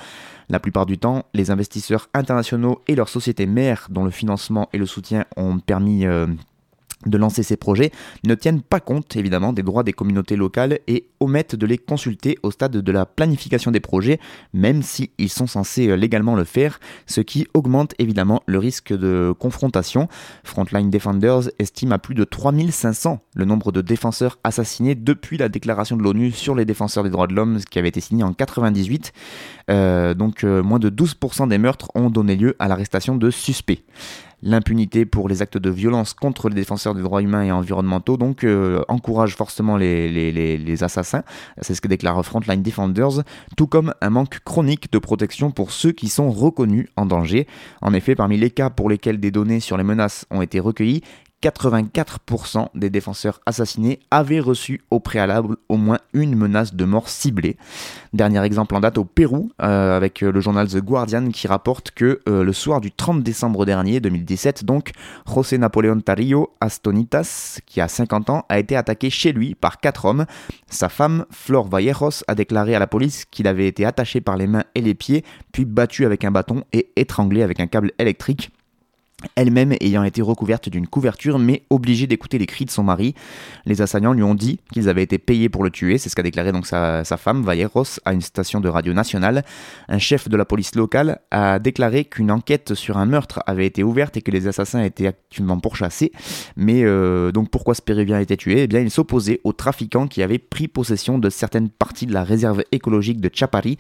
La 0.48 0.62
plupart 0.62 0.86
du 0.86 0.98
temps, 0.98 1.26
les 1.34 1.52
investisseurs 1.52 2.08
internationaux 2.14 2.82
et 2.88 2.96
leurs 2.96 3.10
sociétés 3.10 3.48
mères, 3.48 3.88
dont 3.90 4.06
le 4.06 4.12
financement 4.12 4.70
et 4.72 4.78
le 4.78 4.86
soutien 4.86 5.26
ont 5.36 5.60
permis 5.60 6.06
euh, 6.06 6.26
de 7.06 7.18
lancer 7.18 7.44
ces 7.44 7.58
projets 7.58 7.92
ne 8.24 8.36
tiennent 8.36 8.62
pas 8.62 8.80
compte 8.80 9.16
évidemment 9.16 9.54
des 9.54 9.64
droits 9.64 9.84
des 9.84 9.94
communautés 9.94 10.36
locales 10.36 10.80
et 10.88 11.08
omettent 11.20 11.56
de 11.56 11.66
les 11.66 11.78
consulter 11.78 12.38
au 12.44 12.52
stade 12.52 12.72
de 12.72 12.92
la 12.92 13.06
planification 13.06 13.72
des 13.72 13.80
projets, 13.80 14.20
même 14.54 14.82
s'ils 14.82 15.30
sont 15.30 15.48
censés 15.48 15.90
euh, 15.90 15.96
légalement 15.96 16.36
le 16.36 16.44
faire, 16.44 16.80
ce 17.06 17.22
qui 17.22 17.48
augmente 17.54 17.94
évidemment 18.00 18.42
le 18.46 18.60
risque 18.60 18.94
de 18.94 19.34
confrontation. 19.38 20.08
Frontline 20.44 20.90
Defenders 20.90 21.50
estime 21.60 21.92
à 21.92 22.00
plus 22.00 22.16
de 22.16 22.24
3500 22.24 23.20
le 23.36 23.46
nombre 23.46 23.72
de 23.72 23.82
défenseurs 23.82 24.40
assassinés 24.44 24.96
depuis 24.96 25.38
la 25.38 25.50
déclaration 25.50 25.98
de 25.98 26.04
l'ONU 26.04 26.32
sur 26.32 26.56
les 26.56 26.66
défenseurs 26.66 27.04
des 27.04 27.10
droits 27.10 27.28
de 27.28 27.34
l'homme 27.34 27.60
qui 27.70 27.80
avait 27.80 27.90
été 27.90 28.02
signée 28.02 28.24
en 28.24 28.34
98. 28.34 29.14
Euh, 29.70 30.14
donc 30.14 30.44
euh, 30.44 30.64
moins 30.64 30.80
de 30.80 30.90
12% 30.90 31.48
des 31.50 31.58
meurtres 31.58 31.90
ont 31.96 32.10
donné 32.10 32.36
lieu 32.36 32.56
à 32.60 32.68
l'arrestation 32.68 33.16
de 33.16 33.30
suspects 33.30 33.84
l'impunité 34.46 35.06
pour 35.06 35.28
les 35.28 35.42
actes 35.42 35.58
de 35.58 35.70
violence 35.70 36.14
contre 36.14 36.48
les 36.48 36.56
défenseurs 36.56 36.94
des 36.94 37.02
droits 37.02 37.22
humains 37.22 37.44
et 37.44 37.52
environnementaux, 37.52 38.16
donc 38.16 38.44
euh, 38.44 38.82
encourage 38.88 39.36
forcément 39.36 39.76
les, 39.76 40.32
les 40.32 40.84
assassins, 40.84 41.24
c'est 41.62 41.76
ce 41.76 41.82
que 41.82 41.88
déclare 41.88 42.24
Frontline 42.24 42.62
Defenders, 42.62 43.24
tout 43.58 43.68
comme 43.68 43.94
un 44.02 44.10
manque 44.10 44.40
chronique 44.46 44.92
de 44.92 45.00
protection 45.00 45.52
pour 45.52 45.72
ceux 45.72 45.92
qui 45.92 46.08
sont 46.08 46.32
reconnus 46.32 46.88
en 46.96 47.06
danger. 47.06 47.48
En 47.82 47.94
effet, 47.94 48.16
parmi 48.16 48.38
les 48.38 48.52
cas 48.52 48.70
pour 48.70 48.90
lesquels 48.90 49.20
des 49.20 49.32
données 49.32 49.60
sur 49.60 49.78
les 49.78 49.84
menaces 49.84 50.26
ont 50.30 50.42
été 50.42 50.60
recueillies, 50.60 51.02
84% 51.46 52.70
des 52.74 52.90
défenseurs 52.90 53.40
assassinés 53.46 54.00
avaient 54.10 54.40
reçu 54.40 54.82
au 54.90 55.00
préalable 55.00 55.58
au 55.70 55.78
moins 55.78 56.00
une 56.14 56.36
menace 56.36 56.74
de 56.74 56.86
mort 56.86 57.08
ciblée. 57.08 57.58
Dernier 58.14 58.44
exemple 58.44 58.74
en 58.76 58.80
date 58.80 58.98
au 58.98 59.06
Pérou, 59.06 59.52
euh, 59.62 59.96
avec 59.96 60.24
euh, 60.24 60.32
le 60.32 60.40
journal 60.40 60.68
The 60.68 60.78
Guardian 60.78 61.30
qui 61.30 61.48
rapporte 61.48 61.92
que 61.92 62.22
euh, 62.28 62.44
le 62.44 62.54
soir 62.54 62.82
du 62.82 62.92
30 62.92 63.22
décembre 63.22 63.66
dernier, 63.66 64.00
2017, 64.00 64.66
donc, 64.66 64.92
José 65.32 65.60
Napoleón 65.60 66.02
Tarillo 66.02 66.56
Astonitas, 66.62 67.60
qui 67.68 67.80
a 67.80 67.88
50 67.88 68.32
ans, 68.32 68.46
a 68.50 68.58
été 68.58 68.76
attaqué 68.76 69.12
chez 69.12 69.32
lui 69.32 69.54
par 69.54 69.80
quatre 69.80 70.06
hommes. 70.06 70.26
Sa 70.68 70.90
femme, 70.90 71.26
Flor 71.30 71.68
Vallejos, 71.68 72.24
a 72.28 72.34
déclaré 72.34 72.74
à 72.74 72.80
la 72.80 72.88
police 72.88 73.26
qu'il 73.26 73.48
avait 73.48 73.68
été 73.68 73.86
attaché 73.86 74.20
par 74.20 74.36
les 74.36 74.48
mains 74.48 74.64
et 74.74 74.82
les 74.82 74.96
pieds, 74.96 75.24
puis 75.52 75.66
battu 75.66 76.06
avec 76.06 76.24
un 76.24 76.32
bâton 76.32 76.64
et 76.74 76.90
étranglé 76.96 77.44
avec 77.44 77.60
un 77.60 77.68
câble 77.68 77.92
électrique. 78.00 78.50
Elle-même 79.36 79.74
ayant 79.80 80.04
été 80.04 80.22
recouverte 80.22 80.70
d'une 80.70 80.88
couverture 80.88 81.40
mais 81.40 81.64
obligée 81.70 82.06
d'écouter 82.06 82.38
les 82.38 82.46
cris 82.46 82.66
de 82.66 82.70
son 82.70 82.84
mari. 82.84 83.16
Les 83.66 83.82
assaillants 83.82 84.14
lui 84.14 84.24
ont 84.24 84.36
dit 84.36 84.60
qu'ils 84.72 84.90
avaient 84.90 85.04
été 85.04 85.18
payés 85.18 85.50
pour 85.50 85.64
le 85.64 85.70
tuer, 85.70 85.98
c'est 85.98 86.10
ce 86.10 86.16
qu'a 86.16 86.24
déclaré 86.24 86.52
donc 86.52 86.68
sa, 86.68 87.04
femme, 87.18 87.44
Valleros, 87.44 88.00
à 88.04 88.14
une 88.14 88.22
station 88.22 88.60
de 88.60 88.68
radio 88.68 88.94
nationale. 88.94 89.44
Un 89.88 90.00
chef 90.00 90.28
de 90.28 90.36
la 90.36 90.46
police 90.46 90.76
locale 90.76 91.22
a 91.32 91.60
déclaré 91.60 92.06
qu'une 92.06 92.30
enquête 92.30 92.74
sur 92.74 92.98
un 92.98 93.06
meurtre 93.06 93.42
avait 93.48 93.66
été 93.66 93.84
ouverte 93.84 94.18
et 94.18 94.22
que 94.22 94.32
les 94.32 94.48
assassins 94.48 94.84
étaient 94.84 95.08
actuellement 95.08 95.60
pourchassés. 95.60 96.12
Mais 96.58 96.84
euh, 96.84 97.32
donc 97.32 97.50
pourquoi 97.50 97.74
ce 97.74 97.82
Péruvien 97.82 98.18
a 98.18 98.22
été 98.22 98.36
tué? 98.36 98.64
Eh 98.64 98.68
bien 98.68 98.82
il 98.82 98.92
s'opposait 98.92 99.40
aux 99.44 99.54
trafiquants 99.54 100.08
qui 100.08 100.24
avaient 100.24 100.40
pris 100.40 100.68
possession 100.68 101.20
de 101.20 101.30
certaines 101.30 101.70
parties 101.70 102.06
de 102.06 102.14
la 102.14 102.24
réserve 102.24 102.64
écologique 102.74 103.22
de 103.22 103.30
Chapari. 103.34 103.78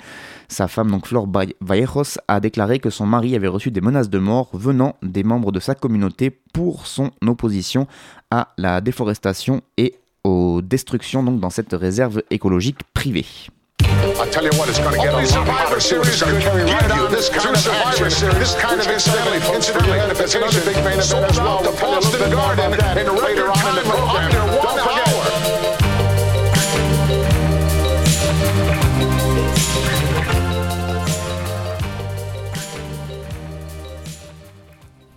Sa 0.47 0.67
femme, 0.69 0.91
donc 0.91 1.07
Flor 1.07 1.27
Valleros, 1.59 2.17
a 2.29 2.39
déclaré 2.39 2.79
que 2.79 2.89
son 2.89 3.05
mari 3.05 3.35
avait 3.35 3.47
reçu 3.47 3.71
des 3.71 3.81
menaces 3.81 4.09
de 4.09 4.19
mort 4.19 4.49
venant 4.53 4.95
des 5.03 5.24
membres 5.25 5.51
de 5.51 5.59
sa 5.59 5.75
communauté 5.75 6.29
pour 6.53 6.87
son 6.87 7.11
opposition 7.25 7.87
à 8.31 8.53
la 8.57 8.81
déforestation 8.81 9.61
et 9.77 9.95
aux 10.23 10.61
destructions 10.61 11.23
donc 11.23 11.39
dans 11.39 11.49
cette 11.49 11.73
réserve 11.73 12.23
écologique 12.31 12.79
privée. 12.93 13.25
I 13.81 14.29
tell 14.29 14.43
you 14.43 14.51
what, 14.57 14.69
it's 14.69 14.79
going 14.79 14.95
to 14.95 15.01
get 15.01 15.13
a 15.13 15.17
lot 15.17 15.47
hotter 15.47 15.79
soon. 15.79 16.01
It's 16.01 16.21
going 16.21 16.35
to 16.35 16.41
carry 16.41 16.63
right 16.63 16.91
on 16.91 17.11
this 17.11 17.29
kind 17.29 17.55
of 17.55 17.63
kind 18.55 18.79
of. 24.89 24.94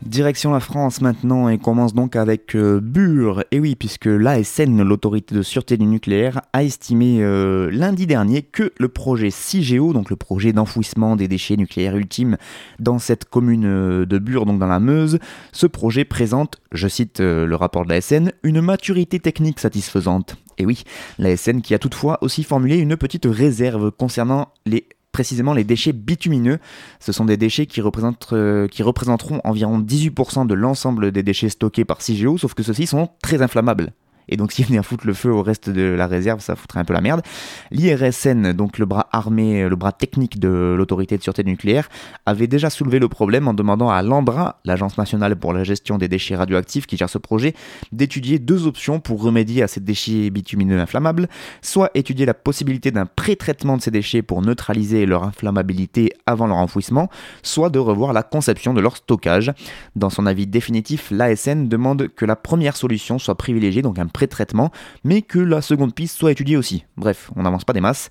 Direction 0.09 0.53
la 0.53 0.61
France 0.61 1.03
maintenant 1.03 1.50
et 1.50 1.59
commence 1.59 1.93
donc 1.93 2.17
avec 2.17 2.57
euh, 2.57 2.81
Bure. 2.81 3.45
Et 3.50 3.61
oui, 3.61 3.77
puisque 3.77 4.07
l'ASN, 4.07 4.83
l'autorité 4.83 5.35
de 5.35 5.43
sûreté 5.43 5.77
du 5.77 5.85
nucléaire, 5.85 6.41
a 6.55 6.65
estimé 6.65 7.19
euh, 7.21 7.69
lundi 7.71 8.07
dernier 8.07 8.41
que 8.41 8.73
le 8.79 8.88
projet 8.88 9.29
CIGEO, 9.31 9.93
donc 9.93 10.09
le 10.09 10.17
projet 10.17 10.55
d'enfouissement 10.55 11.15
des 11.15 11.29
déchets 11.29 11.59
nucléaires 11.59 11.95
ultimes 11.95 12.38
dans 12.79 12.99
cette 12.99 13.27
commune 13.27 13.67
euh, 13.67 14.07
de 14.07 14.17
Bure, 14.17 14.47
donc 14.47 14.59
dans 14.59 14.67
la 14.67 14.81
Meuse, 14.81 15.19
ce 15.53 15.67
projet 15.67 16.07
présente, 16.07 16.57
je 16.73 16.88
cite 16.88 17.21
le 17.21 17.55
rapport 17.55 17.85
de 17.85 17.91
l'ASN, 17.91 18.33
une 18.43 18.62
maturité 18.62 19.21
technique 19.21 19.61
satisfaisante. 19.61 20.37
Et 20.57 20.65
oui, 20.65 20.85
l'ASN 21.19 21.61
qui 21.61 21.75
a 21.75 21.79
toutefois 21.79 22.17
aussi 22.23 22.45
formulé 22.45 22.79
une 22.79 22.97
petite 22.97 23.27
réserve 23.27 23.91
concernant 23.91 24.49
les 24.65 24.88
précisément 25.19 25.53
les 25.53 25.65
déchets 25.65 25.93
bitumineux. 25.93 26.61
Ce 27.01 27.11
sont 27.11 27.25
des 27.25 27.37
déchets 27.37 27.67
qui, 27.67 27.81
représentent, 27.81 28.29
euh, 28.33 28.69
qui 28.69 28.85
représenteront 28.85 29.41
environ 29.43 29.81
18% 29.81 30.47
de 30.47 30.55
l'ensemble 30.55 31.11
des 31.11 31.25
déchets 31.25 31.49
stockés 31.49 31.85
par 31.85 32.03
CIGEO, 32.03 32.39
sauf 32.39 32.55
que 32.55 32.63
ceux-ci 32.63 32.87
sont 32.87 33.09
très 33.21 33.43
inflammables. 33.43 33.91
Et 34.29 34.37
donc 34.37 34.53
s'il 34.59 34.67
venait 34.67 34.79
à 34.79 34.83
foutre 34.83 35.07
le 35.07 35.15
feu 35.15 35.31
au 35.31 35.43
reste 35.43 35.71
de 35.71 35.83
la 35.83 36.07
réserve, 36.07 36.41
ça 36.41 36.57
foutrait 36.57 36.81
un 36.81 36.85
peu 36.85 36.95
la 36.95 37.01
merde. 37.01 37.23
L'IRSN, 37.71 38.53
donc 38.53 38.79
le 38.79 38.87
bras 38.87 39.09
armé, 39.13 39.69
le 39.69 39.77
bras 39.77 39.93
technique 39.93 40.39
de 40.39 40.75
l'autorité 40.77 41.17
de 41.17 41.23
sûreté 41.23 41.45
nucléaire, 41.45 41.89
avait 42.27 42.47
déjà 42.47 42.71
soulevé 42.71 42.99
le 42.99 43.09
problème 43.09 43.49
en 43.49 43.55
demandant 43.55 43.91
à 43.91 44.03
l'ANDRA, 44.03 44.61
l'Agence 44.65 44.99
nationale 44.99 45.37
pour 45.37 45.53
la 45.53 45.65
gestion 45.65 45.99
des 45.99 46.09
déchets 46.09 46.37
radioactifs 46.37 46.87
qui 46.87 46.97
gère 46.97 47.11
ce 47.11 47.19
projet, 47.19 47.55
d'étudier 47.93 48.39
deux 48.39 48.67
options 48.67 49.01
pour 49.01 49.23
remédier 49.23 49.63
à 49.63 49.69
ces 49.69 49.81
déchets 49.81 50.31
bitumineux 50.31 50.81
inflammables, 50.81 51.29
soit 51.63 51.91
étudier 51.95 52.27
la 52.27 52.35
possibilité 52.35 52.91
d'un 52.91 53.07
pré-traitement 53.07 53.77
de 53.77 53.83
ces 53.83 53.91
déchets 53.91 54.23
pour 54.23 54.43
neutraliser 54.43 55.07
leur 55.07 55.25
inflammabilité 55.25 56.13
avant 56.27 56.47
leur 56.47 56.59
enfouissement, 56.59 57.09
soit 57.43 57.71
de 57.71 57.79
revoir 57.79 58.13
la 58.13 58.23
conception 58.23 58.75
de 58.75 58.81
leur 58.81 58.97
stockage. 58.97 59.53
Dans 59.97 60.11
son 60.11 60.27
avis 60.27 60.47
définitif, 60.47 61.11
l'ASN 61.11 61.69
demande 61.69 62.09
que 62.09 62.25
la 62.25 62.37
première 62.37 62.77
solution 62.77 63.19
soit 63.19 63.37
privilégiée, 63.37 63.83
donc 63.83 63.99
un 63.99 64.07
pré-traitement, 64.19 64.73
mais 65.05 65.23
que 65.23 65.39
la 65.39 65.63
seconde 65.63 65.95
piste 65.95 66.19
soit 66.19 66.33
étudiée 66.33 66.57
aussi. 66.57 66.85
Bref, 66.97 67.31
on 67.37 67.45
n'avance 67.45 67.63
pas 67.63 67.73
des 67.73 67.81
masses. 67.81 68.11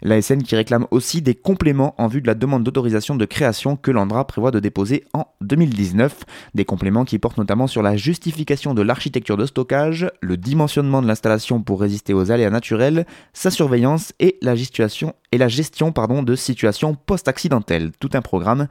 L'ASN 0.00 0.42
qui 0.42 0.54
réclame 0.54 0.86
aussi 0.92 1.20
des 1.20 1.34
compléments 1.34 1.96
en 1.98 2.06
vue 2.06 2.20
de 2.20 2.26
la 2.28 2.34
demande 2.34 2.62
d'autorisation 2.62 3.16
de 3.16 3.24
création 3.24 3.74
que 3.74 3.90
l'ANDRA 3.90 4.24
prévoit 4.26 4.52
de 4.52 4.60
déposer 4.60 5.04
en 5.14 5.26
2019. 5.40 6.24
Des 6.54 6.64
compléments 6.64 7.04
qui 7.04 7.18
portent 7.18 7.38
notamment 7.38 7.66
sur 7.66 7.82
la 7.82 7.96
justification 7.96 8.72
de 8.72 8.82
l'architecture 8.82 9.36
de 9.36 9.46
stockage, 9.46 10.08
le 10.20 10.36
dimensionnement 10.36 11.02
de 11.02 11.08
l'installation 11.08 11.60
pour 11.60 11.80
résister 11.80 12.14
aux 12.14 12.30
aléas 12.30 12.50
naturels, 12.50 13.04
sa 13.32 13.50
surveillance 13.50 14.12
et 14.20 14.38
la 14.42 14.54
gestion, 14.54 15.14
et 15.32 15.38
la 15.38 15.48
gestion 15.48 15.90
pardon, 15.90 16.22
de 16.22 16.36
situations 16.36 16.94
post-accidentelles. 16.94 17.90
Tout 17.98 18.10
un 18.14 18.22
programme. 18.22 18.68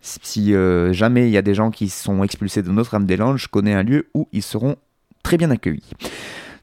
Si 0.00 0.54
euh, 0.54 0.92
jamais 0.92 1.28
il 1.28 1.32
y 1.32 1.36
a 1.36 1.42
des 1.42 1.54
gens 1.54 1.72
qui 1.72 1.88
sont 1.88 2.22
expulsés 2.22 2.62
de 2.62 2.70
Notre-Dame-des-Landes, 2.70 3.38
je 3.38 3.48
connais 3.48 3.74
un 3.74 3.82
lieu 3.82 4.08
où 4.14 4.28
ils 4.32 4.42
seront 4.42 4.76
très 5.26 5.38
bien 5.38 5.50
accueilli. 5.50 5.82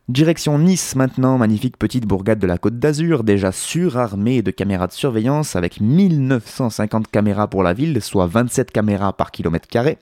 Direction 0.08 0.58
Nice 0.58 0.96
maintenant, 0.96 1.38
magnifique 1.38 1.76
petite 1.78 2.06
bourgade 2.06 2.40
de 2.40 2.48
la 2.48 2.58
Côte 2.58 2.80
d'Azur, 2.80 3.26
déjà 3.26 3.52
surarmée 3.52 4.42
de 4.42 4.52
caméras 4.52 4.88
de 4.88 4.94
surveillance 4.94 5.58
avec 5.58 5.82
1950 5.82 7.10
caméras 7.10 7.50
pour 7.50 7.62
la 7.62 7.74
ville, 7.74 8.02
soit 8.02 8.26
27 8.26 8.72
caméras 8.72 9.12
par 9.12 9.32
kilomètre 9.32 9.68
carré. 9.68 9.98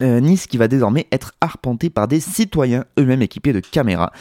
Euh, 0.00 0.20
nice 0.20 0.46
qui 0.46 0.58
va 0.58 0.68
désormais 0.68 1.08
être 1.10 1.34
arpentée 1.40 1.90
par 1.90 2.06
des 2.06 2.20
citoyens 2.20 2.84
eux-mêmes 3.00 3.22
équipés 3.22 3.52
de 3.52 3.58
caméras. 3.58 4.12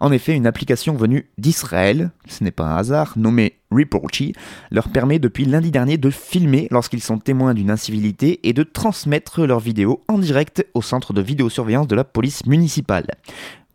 En 0.00 0.12
effet, 0.12 0.34
une 0.34 0.46
application 0.46 0.94
venue 0.94 1.30
d'Israël, 1.38 2.10
ce 2.28 2.44
n'est 2.44 2.50
pas 2.50 2.64
un 2.64 2.76
hasard, 2.76 3.14
nommée 3.16 3.58
Reporchy, 3.70 4.34
leur 4.70 4.90
permet 4.90 5.18
depuis 5.18 5.46
lundi 5.46 5.70
dernier 5.70 5.96
de 5.96 6.10
filmer 6.10 6.68
lorsqu'ils 6.70 7.02
sont 7.02 7.18
témoins 7.18 7.54
d'une 7.54 7.70
incivilité 7.70 8.46
et 8.46 8.52
de 8.52 8.64
transmettre 8.64 9.46
leurs 9.46 9.60
vidéos 9.60 10.02
en 10.08 10.18
direct 10.18 10.66
au 10.74 10.82
centre 10.82 11.14
de 11.14 11.22
vidéosurveillance 11.22 11.88
de 11.88 11.96
la 11.96 12.04
police 12.04 12.44
municipale. 12.44 13.06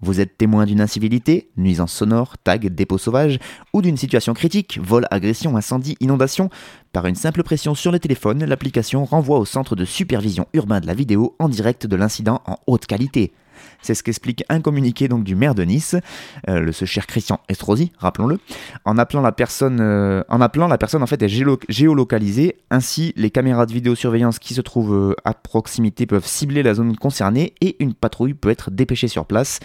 Vous 0.02 0.22
êtes 0.22 0.38
témoin 0.38 0.66
d'une 0.66 0.80
incivilité, 0.80 1.50
nuisance 1.58 1.92
sonore, 1.92 2.38
tag, 2.38 2.74
dépôt 2.74 2.98
sauvage, 2.98 3.38
ou 3.74 3.82
d'une 3.82 3.98
situation 3.98 4.34
critique, 4.34 4.80
vol, 4.82 5.06
agression, 5.12 5.58
incendie, 5.58 5.98
inondation 6.00 6.50
Par 6.94 7.06
une 7.06 7.16
simple 7.16 7.44
pression 7.44 7.76
sur 7.76 7.92
le 7.92 8.00
téléphone, 8.00 8.46
l'application 8.46 9.04
renvoie 9.04 9.40
au 9.40 9.46
centre 9.46 9.76
de 9.76 9.84
supervision 9.84 10.48
urbain 10.54 10.80
de 10.80 10.88
la 10.88 10.94
vidéo 10.94 11.36
en 11.38 11.50
direct 11.50 11.86
de 11.86 11.96
l'incident 11.98 12.42
en 12.46 12.58
haute 12.66 12.86
qualité. 12.86 13.34
C'est 13.82 13.94
ce 13.94 14.04
qu'explique 14.04 14.44
un 14.50 14.62
communiqué 14.62 15.08
donc 15.08 15.24
du 15.24 15.36
maire 15.36 15.56
de 15.56 15.64
Nice, 15.64 15.96
euh, 16.48 16.72
ce 16.72 16.86
cher 16.86 17.08
Christian 17.08 17.40
Estrosi, 17.50 17.92
rappelons-le. 17.98 18.40
En 18.86 18.98
appelant 18.98 19.22
la 19.22 19.32
personne, 19.32 19.80
euh, 19.82 20.24
en 20.30 21.08
fait 21.08 21.22
est 21.22 21.60
géolocalisée. 21.70 22.58
Ainsi, 22.72 23.14
les 23.16 23.30
caméras 23.30 23.66
de 23.66 23.74
vidéosurveillance 23.74 24.40
qui 24.40 24.54
se 24.54 24.62
trouvent 24.62 24.94
euh, 24.94 25.16
à 25.26 25.34
proximité 25.34 26.06
peuvent 26.06 26.26
cibler 26.26 26.64
la 26.64 26.74
zone 26.74 26.96
concernée 26.96 27.54
et 27.62 27.76
une 27.80 27.94
patrouille 27.94 28.34
peut 28.34 28.50
être 28.50 28.72
dépêchée 28.72 29.08
sur 29.08 29.26
place. 29.26 29.60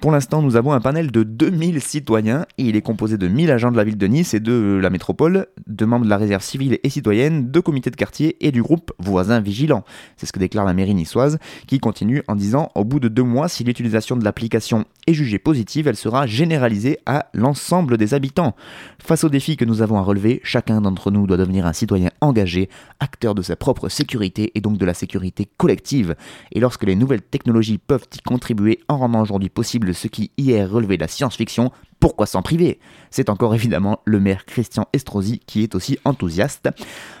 Pour 0.00 0.12
l'instant, 0.12 0.42
nous 0.42 0.56
avons 0.56 0.72
un 0.72 0.80
panel 0.80 1.10
de 1.10 1.22
2000 1.22 1.80
citoyens 1.80 2.46
il 2.68 2.76
est 2.76 2.82
composé 2.82 3.16
de 3.16 3.28
1000 3.28 3.50
agents 3.50 3.70
de 3.70 3.76
la 3.76 3.84
ville 3.84 3.96
de 3.96 4.06
Nice 4.06 4.34
et 4.34 4.40
de 4.40 4.78
la 4.80 4.90
métropole, 4.90 5.46
de 5.66 5.84
membres 5.84 6.04
de 6.04 6.10
la 6.10 6.16
réserve 6.16 6.42
civile 6.42 6.78
et 6.82 6.90
citoyenne, 6.90 7.50
de 7.50 7.60
comités 7.60 7.90
de 7.90 7.96
quartier 7.96 8.36
et 8.46 8.50
du 8.50 8.62
groupe 8.62 8.92
Voisins 8.98 9.40
Vigilants. 9.40 9.84
C'est 10.16 10.26
ce 10.26 10.32
que 10.32 10.38
déclare 10.38 10.64
la 10.64 10.74
mairie 10.74 10.94
niçoise 10.94 11.38
qui 11.66 11.78
continue 11.78 12.22
en 12.28 12.34
disant 12.34 12.70
au 12.74 12.84
bout 12.84 13.00
de 13.00 13.08
deux 13.08 13.22
mois, 13.22 13.37
si 13.46 13.62
l'utilisation 13.62 14.16
de 14.16 14.24
l'application 14.24 14.86
est 15.06 15.14
jugée 15.14 15.38
positive, 15.38 15.86
elle 15.86 15.96
sera 15.96 16.26
généralisée 16.26 16.98
à 17.06 17.26
l'ensemble 17.32 17.96
des 17.96 18.14
habitants. 18.14 18.56
Face 19.00 19.22
aux 19.22 19.28
défis 19.28 19.56
que 19.56 19.64
nous 19.64 19.82
avons 19.82 19.98
à 19.98 20.02
relever, 20.02 20.40
chacun 20.42 20.80
d'entre 20.80 21.12
nous 21.12 21.26
doit 21.26 21.36
devenir 21.36 21.66
un 21.66 21.72
citoyen 21.72 22.10
engagé, 22.20 22.68
acteur 22.98 23.34
de 23.36 23.42
sa 23.42 23.54
propre 23.54 23.88
sécurité 23.88 24.50
et 24.54 24.60
donc 24.60 24.78
de 24.78 24.84
la 24.84 24.94
sécurité 24.94 25.46
collective. 25.56 26.16
Et 26.50 26.58
lorsque 26.58 26.84
les 26.84 26.96
nouvelles 26.96 27.22
technologies 27.22 27.78
peuvent 27.78 28.06
y 28.12 28.18
contribuer 28.18 28.80
en 28.88 28.98
rendant 28.98 29.20
aujourd'hui 29.20 29.50
possible 29.50 29.94
ce 29.94 30.08
qui 30.08 30.32
hier 30.36 30.68
relevait 30.68 30.96
de 30.96 31.02
la 31.02 31.08
science-fiction, 31.08 31.70
pourquoi 32.00 32.26
s'en 32.26 32.42
priver? 32.42 32.78
C'est 33.10 33.28
encore 33.28 33.54
évidemment 33.54 34.00
le 34.04 34.20
maire 34.20 34.44
Christian 34.44 34.86
Estrosi 34.92 35.40
qui 35.46 35.62
est 35.62 35.74
aussi 35.74 35.98
enthousiaste. 36.04 36.68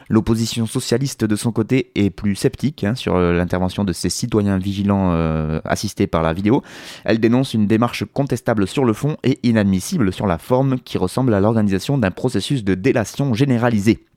L'opposition 0.08 0.66
socialiste 0.66 1.24
de 1.24 1.36
son 1.36 1.52
côté 1.52 1.90
est 1.94 2.10
plus 2.10 2.34
sceptique 2.34 2.84
hein, 2.84 2.94
sur 2.94 3.16
euh, 3.16 3.32
l'intervention 3.32 3.84
de 3.84 3.92
ces 3.92 4.10
citoyens 4.10 4.58
vigilants 4.58 5.12
euh, 5.12 5.60
assistés 5.64 6.06
par 6.06 6.22
la 6.22 6.32
vidéo. 6.32 6.62
Elle 7.04 7.18
dénonce 7.18 7.54
une 7.54 7.66
démarche 7.66 8.04
contestable 8.12 8.66
sur 8.66 8.84
le 8.84 8.92
fond 8.92 9.16
et 9.24 9.38
inadmissible 9.42 10.12
sur 10.12 10.26
la 10.26 10.38
forme 10.38 10.78
qui 10.80 10.98
ressemble 10.98 11.34
à 11.34 11.40
l'organisation 11.40 11.98
d'un 11.98 12.10
processus 12.10 12.64
de 12.64 12.74
délation 12.74 13.34
généralisée. 13.34 14.07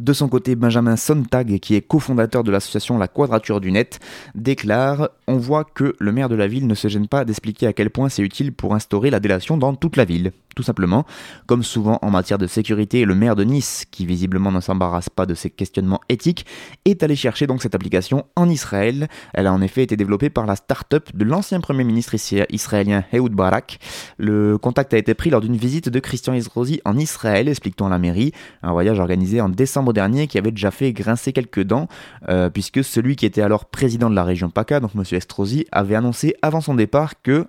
De 0.00 0.12
son 0.12 0.28
côté, 0.28 0.56
Benjamin 0.56 0.96
Sontag, 0.96 1.58
qui 1.58 1.74
est 1.74 1.80
cofondateur 1.80 2.44
de 2.44 2.50
l'association 2.50 2.98
La 2.98 3.08
Quadrature 3.08 3.60
du 3.60 3.72
Net, 3.72 4.00
déclare 4.34 5.10
On 5.26 5.36
voit 5.36 5.64
que 5.64 5.94
le 5.98 6.12
maire 6.12 6.28
de 6.28 6.34
la 6.34 6.46
ville 6.46 6.66
ne 6.66 6.74
se 6.74 6.88
gêne 6.88 7.08
pas 7.08 7.24
d'expliquer 7.24 7.66
à 7.66 7.72
quel 7.72 7.90
point 7.90 8.08
c'est 8.08 8.22
utile 8.22 8.52
pour 8.52 8.74
instaurer 8.74 9.10
la 9.10 9.20
délation 9.20 9.56
dans 9.56 9.74
toute 9.74 9.96
la 9.96 10.04
ville. 10.04 10.32
Tout 10.54 10.62
simplement. 10.62 11.04
Comme 11.46 11.62
souvent 11.62 11.98
en 12.02 12.10
matière 12.10 12.38
de 12.38 12.46
sécurité, 12.46 13.04
le 13.04 13.14
maire 13.14 13.36
de 13.36 13.44
Nice, 13.44 13.84
qui 13.90 14.06
visiblement 14.06 14.52
ne 14.52 14.60
s'embarrasse 14.60 15.08
pas 15.08 15.26
de 15.26 15.34
ces 15.34 15.50
questionnements 15.50 16.00
éthiques, 16.08 16.46
est 16.84 17.02
allé 17.02 17.16
chercher 17.16 17.46
donc 17.46 17.62
cette 17.62 17.74
application 17.74 18.26
en 18.36 18.48
Israël. 18.48 19.08
Elle 19.32 19.46
a 19.46 19.52
en 19.52 19.60
effet 19.60 19.82
été 19.82 19.96
développée 19.96 20.30
par 20.30 20.46
la 20.46 20.56
start-up 20.56 21.10
de 21.14 21.24
l'ancien 21.24 21.60
premier 21.60 21.84
ministre 21.84 22.14
israélien 22.50 23.04
Ehud 23.12 23.32
Barak. 23.32 23.78
Le 24.18 24.58
contact 24.58 24.94
a 24.94 24.98
été 24.98 25.14
pris 25.14 25.30
lors 25.30 25.40
d'une 25.40 25.56
visite 25.56 25.88
de 25.88 25.98
Christian 26.00 26.34
Estrosi 26.34 26.80
en 26.84 26.96
Israël, 26.96 27.48
explique-t-on 27.48 27.88
la 27.88 27.98
mairie, 27.98 28.32
un 28.62 28.72
voyage 28.72 29.00
organisé 29.00 29.40
en 29.40 29.48
décembre 29.48 29.92
dernier 29.92 30.26
qui 30.26 30.38
avait 30.38 30.50
déjà 30.50 30.70
fait 30.70 30.92
grincer 30.92 31.32
quelques 31.32 31.62
dents, 31.62 31.88
euh, 32.28 32.50
puisque 32.50 32.84
celui 32.84 33.16
qui 33.16 33.26
était 33.26 33.42
alors 33.42 33.66
président 33.66 34.10
de 34.10 34.14
la 34.14 34.24
région 34.24 34.50
PACA, 34.50 34.80
donc 34.80 34.92
M. 34.94 35.02
Estrosi, 35.12 35.66
avait 35.72 35.94
annoncé 35.94 36.34
avant 36.42 36.60
son 36.60 36.74
départ 36.74 37.22
que 37.22 37.46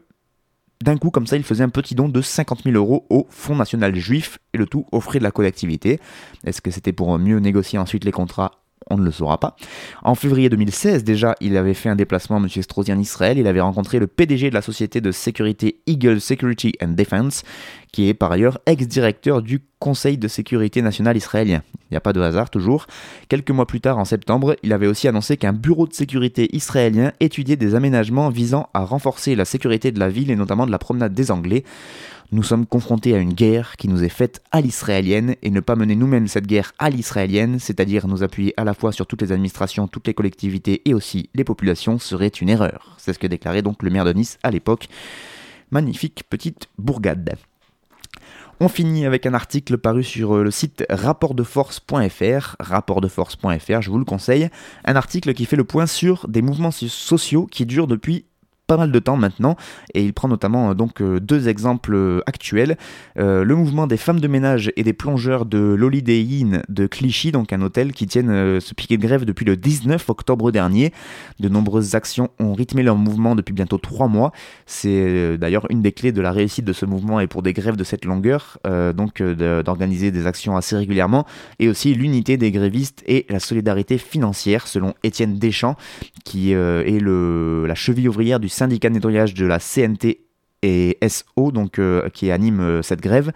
d'un 0.84 0.98
coup, 0.98 1.10
comme 1.10 1.28
ça, 1.28 1.38
il 1.38 1.44
faisait 1.44 1.64
un 1.64 1.70
petit 1.70 1.96
don 1.96 2.10
de 2.10 2.22
50 2.22 2.64
000 2.64 2.76
euros 2.76 3.06
au 3.10 3.28
Fonds 3.30 3.56
national 3.56 3.96
juif 3.96 4.40
et 4.54 4.58
le 4.58 4.66
tout 4.66 4.86
offrait 4.92 5.20
de 5.20 5.24
la 5.24 5.32
collectivité. 5.32 6.00
Est-ce 6.46 6.62
que 6.62 6.72
c'était 6.72 6.94
pour 6.94 7.18
mieux 7.18 7.40
négocier 7.40 7.80
ensuite 7.80 8.04
les 8.04 8.12
contrats 8.12 8.65
on 8.90 8.98
ne 8.98 9.06
le 9.06 9.12
saura 9.12 9.40
pas. 9.40 9.56
En 10.04 10.16
février 10.16 10.50
2016, 10.50 11.04
déjà, 11.04 11.36
il 11.42 11.58
avait 11.58 11.74
fait 11.74 11.90
un 11.90 11.96
déplacement, 11.96 12.38
M. 12.38 12.48
Estrosi, 12.56 12.94
en 12.94 13.00
Israël. 13.00 13.38
Il 13.38 13.48
avait 13.48 13.62
rencontré 13.62 14.00
le 14.00 14.08
PDG 14.08 14.50
de 14.50 14.54
la 14.54 14.62
société 14.62 15.02
de 15.02 15.12
sécurité 15.12 15.82
Eagle 15.88 16.22
Security 16.22 16.74
and 16.82 16.90
Defense, 16.90 17.44
qui 17.92 18.08
est 18.10 18.14
par 18.14 18.32
ailleurs 18.32 18.60
ex-directeur 18.66 19.42
du 19.42 19.62
Conseil 19.80 20.18
de 20.18 20.28
sécurité 20.28 20.82
nationale 20.82 21.18
israélien. 21.18 21.62
Il 21.76 21.94
n'y 21.94 21.98
a 21.98 22.02
pas 22.02 22.14
de 22.14 22.22
hasard 22.22 22.50
toujours. 22.50 22.88
Quelques 23.30 23.52
mois 23.52 23.68
plus 23.68 23.82
tard, 23.82 23.98
en 23.98 24.06
septembre, 24.06 24.56
il 24.64 24.74
avait 24.74 24.88
aussi 24.88 25.08
annoncé 25.08 25.38
qu'un 25.38 25.54
bureau 25.54 25.88
de 25.88 25.94
sécurité 25.94 26.56
israélien 26.56 27.12
étudiait 27.20 27.56
des 27.56 27.76
aménagements 27.76 28.30
visant 28.30 28.70
à 28.74 28.84
renforcer 28.84 29.36
la 29.36 29.46
sécurité 29.46 29.92
de 29.92 30.00
la 30.00 30.10
ville 30.10 30.32
et 30.32 30.36
notamment 30.36 30.66
de 30.66 30.72
la 30.72 30.80
promenade 30.80 31.14
des 31.14 31.30
Anglais. 31.30 31.64
Nous 32.32 32.42
sommes 32.42 32.66
confrontés 32.66 33.14
à 33.14 33.20
une 33.20 33.34
guerre 33.34 33.76
qui 33.78 33.88
nous 33.88 34.04
est 34.04 34.10
faite 34.10 34.42
à 34.52 34.60
l'israélienne 34.60 35.36
et 35.44 35.52
ne 35.52 35.60
pas 35.60 35.76
mener 35.76 35.96
nous-mêmes 35.96 36.28
cette 36.28 36.48
guerre 36.48 36.74
à 36.80 36.90
l'israélienne, 36.90 37.60
c'est-à-dire 37.60 38.08
nous 38.08 38.24
appuyer 38.24 38.54
à 38.58 38.64
la 38.64 38.74
fois 38.74 38.92
sur 38.92 39.06
toutes 39.06 39.22
les 39.22 39.32
administrations, 39.32 39.88
toutes 39.88 40.08
les 40.08 40.16
collectivités 40.16 40.82
et 40.86 40.96
aussi 40.96 41.30
les 41.36 41.44
populations, 41.44 42.00
serait 42.00 42.28
une 42.28 42.50
erreur. 42.50 42.96
C'est 42.98 43.14
ce 43.14 43.20
que 43.20 43.28
déclarait 43.28 43.62
donc 43.62 43.84
le 43.84 43.92
maire 43.92 44.06
de 44.06 44.14
Nice 44.14 44.40
à 44.42 44.50
l'époque. 44.50 44.88
Magnifique 45.70 46.24
petite 46.28 46.68
bourgade. 46.80 47.36
On 48.60 48.70
finit 48.70 49.06
avec 49.06 49.26
un 49.26 49.34
article 49.34 49.78
paru 49.78 50.04
sur 50.04 50.38
le 50.38 50.50
site 50.50 50.86
rapportdeforce.fr, 50.90 52.56
rapportdeforce.fr, 52.60 53.82
je 53.82 53.92
vous 53.92 54.00
le 54.00 54.06
conseille, 54.06 54.50
un 54.86 54.96
article 54.96 55.34
qui 55.34 55.46
fait 55.46 55.58
le 55.58 55.66
point 55.66 55.86
sur 55.86 56.28
des 56.30 56.42
mouvements 56.42 56.72
sociaux 56.72 57.48
qui 57.48 57.66
durent 57.66 57.88
depuis 57.88 58.26
pas 58.68 58.78
mal 58.78 58.92
de 58.92 59.00
temps 59.00 59.18
maintenant. 59.18 59.56
Et 59.94 60.04
il 60.04 60.14
prend 60.14 60.28
notamment 60.28 60.72
euh, 60.72 60.74
donc 60.74 61.02
euh, 61.02 61.20
deux 61.20 61.48
exemples 61.48 61.94
euh, 61.94 62.22
actuels. 62.26 62.78
Le 63.16 63.56
mouvement 63.56 63.88
des 63.88 63.98
femmes 63.98 64.20
de 64.20 64.28
ménage 64.28 64.72
et 64.76 64.84
des 64.84 64.94
plongeurs 64.94 65.46
de 65.46 65.58
l'Holiday 65.58 66.22
Inn 66.22 66.62
de 66.68 66.88
Clichy 66.88 67.32
donc 67.32 67.54
un 67.54 67.62
hôtel 67.62 67.94
qui 67.94 68.08
tiennent 68.08 68.60
ce 68.60 68.74
piquet 68.74 68.98
de 68.98 69.02
grève 69.02 69.26
depuis 69.26 69.46
le 69.46 69.56
19 69.56 70.10
octobre 70.10 70.52
dernier. 70.52 70.92
De 71.40 71.48
nombreuses 71.48 71.96
actions 71.96 72.30
ont 72.40 72.54
rythmé 72.54 72.84
leur 72.84 72.98
mouvement 72.98 73.36
depuis 73.36 73.54
bientôt 73.54 73.78
trois 73.78 74.08
mois. 74.08 74.32
C'est 74.66 75.38
d'ailleurs 75.38 75.66
une 75.70 75.82
des 75.82 75.92
clés 75.92 76.12
de 76.12 76.22
la 76.22 76.32
réussite 76.32 76.66
de 76.66 76.74
ce 76.74 76.86
mouvement 76.86 77.20
et 77.20 77.28
pour 77.28 77.42
des 77.42 77.54
grèves 77.54 77.78
de 77.78 77.84
cette 77.84 78.06
longueur 78.06 78.58
donc 78.66 79.22
d'organiser 79.22 80.12
des 80.12 80.28
actions 80.28 80.58
assez 80.58 80.76
régulièrement. 80.76 81.26
Et 81.60 81.70
aussi 81.70 81.94
l'unité 81.94 82.38
des 82.38 82.52
grévistes 82.52 83.04
et 83.08 83.26
la 83.30 83.40
solidarité 83.40 83.98
financière 83.98 84.68
selon 84.68 84.94
Étienne 85.04 85.38
Deschamps 85.38 85.78
qui 86.24 86.52
est 86.52 87.00
le, 87.00 87.66
la 87.68 87.76
cheville 87.76 88.10
ouvrière 88.10 88.40
du 88.40 88.50
syndicat 88.56 88.90
de 88.90 88.96
nettoyage 88.96 89.34
de 89.34 89.46
la 89.46 89.60
CNT 89.60 90.26
et 90.64 90.98
SO, 91.08 91.52
donc, 91.52 91.80
euh, 91.80 92.10
qui 92.10 92.32
anime 92.32 92.60
euh, 92.60 92.82
cette 92.82 93.02
grève. 93.02 93.32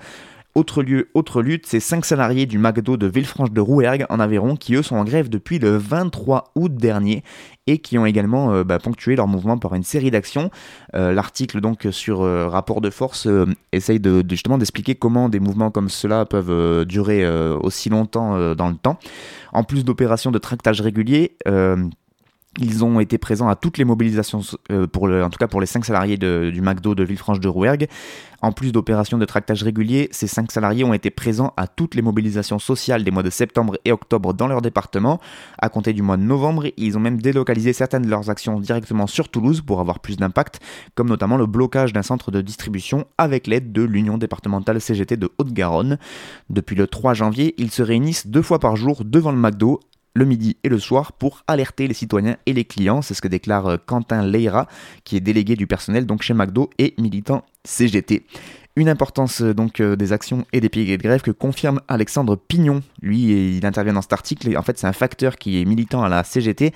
Autre 0.55 0.81
lieu, 0.81 1.09
autre 1.13 1.43
lutte, 1.43 1.67
c'est 1.67 1.79
cinq 1.79 2.05
salariés 2.05 2.47
du 2.47 2.57
McDo 2.57 2.97
de 2.97 3.05
Villefranche 3.05 3.51
de 3.51 3.61
Rouergue 3.61 4.05
en 4.09 4.19
Aveyron 4.19 4.55
qui 4.55 4.73
eux 4.73 4.81
sont 4.81 4.95
en 4.95 5.03
grève 5.03 5.29
depuis 5.29 5.59
le 5.59 5.77
23 5.77 6.51
août 6.55 6.75
dernier 6.75 7.23
et 7.67 7.77
qui 7.77 7.99
ont 7.99 8.05
également 8.05 8.51
euh, 8.51 8.63
bah, 8.63 8.79
ponctué 8.79 9.15
leur 9.15 9.27
mouvement 9.27 9.59
par 9.59 9.75
une 9.75 9.83
série 9.83 10.09
d'actions. 10.09 10.49
L'article 10.93 11.61
donc 11.61 11.87
sur 11.91 12.21
rapport 12.51 12.81
de 12.81 12.89
force 12.89 13.27
essaye 13.71 14.01
justement 14.27 14.57
d'expliquer 14.57 14.95
comment 14.95 15.29
des 15.29 15.39
mouvements 15.39 15.69
comme 15.69 15.87
cela 15.87 16.25
peuvent 16.25 16.83
durer 16.83 17.29
aussi 17.61 17.89
longtemps 17.89 18.55
dans 18.55 18.69
le 18.69 18.75
temps. 18.75 18.97
En 19.53 19.63
plus 19.63 19.85
d'opérations 19.85 20.31
de 20.31 20.39
tractage 20.39 20.81
régulier, 20.81 21.37
ils 22.57 22.83
ont 22.83 22.99
été 22.99 23.17
présents 23.17 23.47
à 23.47 23.55
toutes 23.55 23.77
les 23.77 23.85
mobilisations, 23.85 24.41
euh, 24.71 24.87
en 25.23 25.29
tout 25.29 25.37
cas 25.37 25.47
pour 25.47 25.61
les 25.61 25.67
5 25.67 25.85
salariés 25.85 26.17
du 26.17 26.61
McDo 26.61 26.95
de 26.95 27.03
Villefranche 27.03 27.39
de 27.39 27.47
Rouergue. 27.47 27.87
En 28.41 28.53
plus 28.53 28.71
d'opérations 28.71 29.17
de 29.17 29.25
tractage 29.25 29.63
régulier, 29.63 30.07
ces 30.11 30.25
5 30.27 30.51
salariés 30.51 30.83
ont 30.83 30.93
été 30.93 31.09
présents 31.09 31.53
à 31.57 31.67
toutes 31.67 31.93
les 31.93 32.01
mobilisations 32.01 32.57
sociales 32.57 33.03
des 33.03 33.11
mois 33.11 33.21
de 33.21 33.29
septembre 33.29 33.77
et 33.83 33.91
octobre 33.91 34.33
dans 34.33 34.47
leur 34.47 34.61
département. 34.61 35.19
À 35.57 35.69
compter 35.69 35.93
du 35.93 36.01
mois 36.01 36.17
de 36.17 36.23
novembre, 36.23 36.67
ils 36.77 36.97
ont 36.97 37.01
même 37.01 37.21
délocalisé 37.21 37.73
certaines 37.73 38.03
de 38.03 38.09
leurs 38.09 38.29
actions 38.29 38.59
directement 38.59 39.07
sur 39.07 39.29
Toulouse 39.29 39.61
pour 39.61 39.79
avoir 39.81 39.99
plus 39.99 40.17
d'impact, 40.17 40.59
comme 40.95 41.09
notamment 41.09 41.37
le 41.37 41.45
blocage 41.45 41.93
d'un 41.93 42.01
centre 42.01 42.31
de 42.31 42.41
distribution 42.41 43.05
avec 43.17 43.45
l'aide 43.45 43.73
de 43.73 43.83
l'Union 43.83 44.17
départementale 44.17 44.79
CGT 44.79 45.17
de 45.17 45.29
Haute-Garonne. 45.37 45.97
Depuis 46.49 46.75
le 46.75 46.87
3 46.87 47.13
janvier, 47.13 47.55
ils 47.57 47.71
se 47.71 47.83
réunissent 47.83 48.27
deux 48.27 48.41
fois 48.41 48.59
par 48.59 48.75
jour 48.77 49.03
devant 49.03 49.31
le 49.31 49.37
McDo 49.37 49.81
le 50.19 50.25
midi 50.25 50.57
et 50.63 50.69
le 50.69 50.77
soir 50.79 51.13
pour 51.13 51.43
alerter 51.47 51.87
les 51.87 51.93
citoyens 51.93 52.35
et 52.45 52.53
les 52.53 52.65
clients. 52.65 53.01
C'est 53.01 53.13
ce 53.13 53.21
que 53.21 53.27
déclare 53.27 53.67
euh, 53.67 53.77
Quentin 53.83 54.21
Leira, 54.21 54.67
qui 55.05 55.15
est 55.15 55.21
délégué 55.21 55.55
du 55.55 55.65
personnel 55.65 56.05
chez 56.19 56.33
McDo 56.33 56.69
et 56.77 56.93
militant 56.97 57.45
CGT. 57.63 58.25
Une 58.75 58.89
importance 58.89 59.41
euh, 59.41 59.53
donc 59.53 59.79
euh, 59.79 59.95
des 59.95 60.11
actions 60.11 60.45
et 60.51 60.59
des 60.59 60.67
pieds 60.67 60.97
de 60.97 61.01
grève 61.01 61.21
que 61.21 61.31
confirme 61.31 61.79
Alexandre 61.87 62.35
Pignon. 62.35 62.81
Lui, 63.01 63.57
il 63.57 63.65
intervient 63.65 63.93
dans 63.93 64.01
cet 64.01 64.11
article. 64.11 64.49
Et 64.49 64.57
en 64.57 64.61
fait, 64.61 64.77
c'est 64.77 64.87
un 64.87 64.93
facteur 64.93 65.37
qui 65.37 65.61
est 65.61 65.65
militant 65.65 66.03
à 66.03 66.09
la 66.09 66.25
CGT 66.25 66.73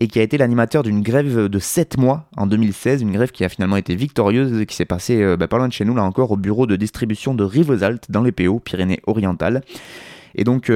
et 0.00 0.08
qui 0.08 0.18
a 0.18 0.22
été 0.22 0.38
l'animateur 0.38 0.82
d'une 0.82 1.02
grève 1.02 1.48
de 1.48 1.58
7 1.58 1.98
mois 1.98 2.28
en 2.36 2.46
2016, 2.46 3.02
une 3.02 3.12
grève 3.12 3.32
qui 3.32 3.44
a 3.44 3.50
finalement 3.50 3.76
été 3.76 3.96
victorieuse, 3.96 4.64
qui 4.64 4.76
s'est 4.76 4.84
passée 4.84 5.36
bah, 5.36 5.48
pas 5.48 5.58
loin 5.58 5.66
de 5.66 5.72
chez 5.72 5.84
nous, 5.84 5.94
là 5.96 6.04
encore, 6.04 6.30
au 6.30 6.36
bureau 6.36 6.66
de 6.68 6.76
distribution 6.76 7.34
de 7.34 7.42
Rivesaltes 7.42 8.08
dans 8.08 8.22
les 8.22 8.30
PO, 8.30 8.60
Pyrénées-Orientales. 8.60 9.62
Et 10.36 10.44
donc, 10.44 10.70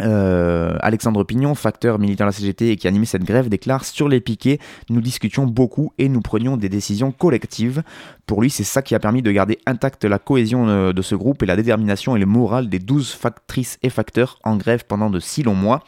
Alexandre 0.00 1.24
Pignon, 1.24 1.54
facteur 1.54 1.98
militaire 1.98 2.26
de 2.26 2.30
la 2.30 2.36
CGT 2.36 2.70
et 2.70 2.76
qui 2.76 2.88
animé 2.88 3.06
cette 3.06 3.24
grève, 3.24 3.48
déclare 3.48 3.84
Sur 3.84 4.08
les 4.08 4.20
piquets, 4.20 4.58
nous 4.88 5.00
discutions 5.00 5.46
beaucoup 5.46 5.92
et 5.98 6.08
nous 6.08 6.20
prenions 6.20 6.56
des 6.56 6.68
décisions 6.68 7.12
collectives. 7.12 7.82
Pour 8.26 8.42
lui, 8.42 8.50
c'est 8.50 8.64
ça 8.64 8.82
qui 8.82 8.94
a 8.94 8.98
permis 8.98 9.22
de 9.22 9.30
garder 9.32 9.58
intacte 9.66 10.04
la 10.04 10.18
cohésion 10.18 10.68
euh, 10.68 10.92
de 10.92 11.02
ce 11.02 11.14
groupe 11.14 11.42
et 11.42 11.46
la 11.46 11.56
détermination 11.56 12.16
et 12.16 12.20
le 12.20 12.26
moral 12.26 12.68
des 12.68 12.78
12 12.78 13.12
factrices 13.12 13.78
et 13.82 13.90
facteurs 13.90 14.38
en 14.44 14.56
grève 14.56 14.84
pendant 14.86 15.10
de 15.10 15.20
si 15.20 15.42
longs 15.42 15.54
mois. 15.54 15.82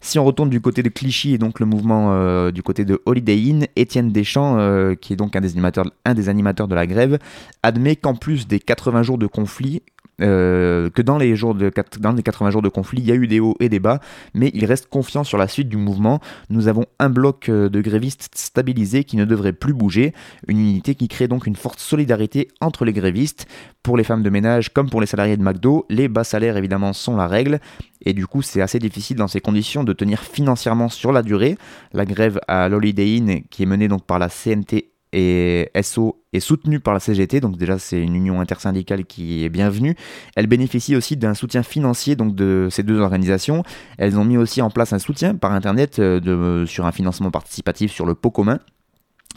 Si 0.00 0.18
on 0.18 0.24
retourne 0.24 0.48
du 0.48 0.60
côté 0.60 0.84
de 0.84 0.88
Clichy 0.88 1.34
et 1.34 1.38
donc 1.38 1.58
le 1.58 1.66
mouvement 1.66 2.12
euh, 2.12 2.52
du 2.52 2.62
côté 2.62 2.84
de 2.84 3.02
Holiday 3.04 3.36
Inn, 3.36 3.66
Étienne 3.74 4.12
Deschamps, 4.12 4.56
qui 5.00 5.12
est 5.12 5.16
donc 5.16 5.34
un 5.34 5.40
des, 5.40 5.52
animateurs, 5.52 5.86
un 6.04 6.14
des 6.14 6.28
animateurs 6.28 6.68
de 6.68 6.76
la 6.76 6.86
grève, 6.86 7.18
admet 7.64 7.96
qu'en 7.96 8.14
plus 8.14 8.46
des 8.46 8.60
80 8.60 9.02
jours 9.02 9.18
de 9.18 9.26
conflit, 9.26 9.82
euh, 10.20 10.90
que 10.90 11.02
dans 11.02 11.18
les, 11.18 11.36
jours 11.36 11.54
de, 11.54 11.70
dans 12.00 12.12
les 12.12 12.22
80 12.22 12.50
jours 12.50 12.62
de 12.62 12.68
conflit, 12.68 13.00
il 13.00 13.06
y 13.06 13.12
a 13.12 13.14
eu 13.14 13.26
des 13.26 13.40
hauts 13.40 13.56
et 13.60 13.68
des 13.68 13.78
bas, 13.78 14.00
mais 14.34 14.50
il 14.54 14.64
reste 14.64 14.88
confiant 14.88 15.24
sur 15.24 15.38
la 15.38 15.48
suite 15.48 15.68
du 15.68 15.76
mouvement. 15.76 16.20
Nous 16.50 16.68
avons 16.68 16.86
un 16.98 17.08
bloc 17.08 17.48
euh, 17.48 17.68
de 17.68 17.80
grévistes 17.80 18.28
stabilisé 18.34 19.04
qui 19.04 19.16
ne 19.16 19.24
devrait 19.24 19.52
plus 19.52 19.72
bouger, 19.72 20.12
une 20.46 20.58
unité 20.58 20.94
qui 20.94 21.08
crée 21.08 21.28
donc 21.28 21.46
une 21.46 21.56
forte 21.56 21.80
solidarité 21.80 22.48
entre 22.60 22.84
les 22.84 22.92
grévistes. 22.92 23.46
Pour 23.82 23.96
les 23.96 24.04
femmes 24.04 24.22
de 24.22 24.30
ménage 24.30 24.72
comme 24.72 24.90
pour 24.90 25.00
les 25.00 25.06
salariés 25.06 25.36
de 25.36 25.42
McDo, 25.42 25.86
les 25.88 26.08
bas 26.08 26.24
salaires 26.24 26.56
évidemment 26.56 26.92
sont 26.92 27.16
la 27.16 27.26
règle, 27.26 27.60
et 28.04 28.12
du 28.12 28.26
coup 28.26 28.42
c'est 28.42 28.60
assez 28.60 28.78
difficile 28.78 29.16
dans 29.16 29.28
ces 29.28 29.40
conditions 29.40 29.84
de 29.84 29.92
tenir 29.92 30.20
financièrement 30.20 30.88
sur 30.88 31.12
la 31.12 31.22
durée. 31.22 31.56
La 31.92 32.04
grève 32.04 32.40
à 32.48 32.68
l'Holiday 32.68 33.16
Inn, 33.16 33.42
qui 33.50 33.62
est 33.62 33.66
menée 33.66 33.88
donc 33.88 34.04
par 34.04 34.18
la 34.18 34.28
CNT 34.28 34.87
et 35.12 35.70
SO 35.82 36.22
est 36.32 36.40
soutenue 36.40 36.80
par 36.80 36.94
la 36.94 37.00
CGT, 37.00 37.40
donc 37.40 37.56
déjà 37.56 37.78
c'est 37.78 38.00
une 38.00 38.14
union 38.14 38.40
intersyndicale 38.40 39.04
qui 39.04 39.44
est 39.44 39.48
bienvenue. 39.48 39.94
Elle 40.36 40.46
bénéficie 40.46 40.96
aussi 40.96 41.16
d'un 41.16 41.34
soutien 41.34 41.62
financier 41.62 42.16
donc 42.16 42.34
de 42.34 42.68
ces 42.70 42.82
deux 42.82 43.00
organisations. 43.00 43.62
Elles 43.96 44.18
ont 44.18 44.24
mis 44.24 44.36
aussi 44.36 44.60
en 44.62 44.70
place 44.70 44.92
un 44.92 44.98
soutien 44.98 45.34
par 45.34 45.52
internet 45.52 45.98
euh, 45.98 46.66
sur 46.66 46.86
un 46.86 46.92
financement 46.92 47.30
participatif 47.30 47.92
sur 47.92 48.06
le 48.06 48.14
pot 48.14 48.30
commun 48.30 48.58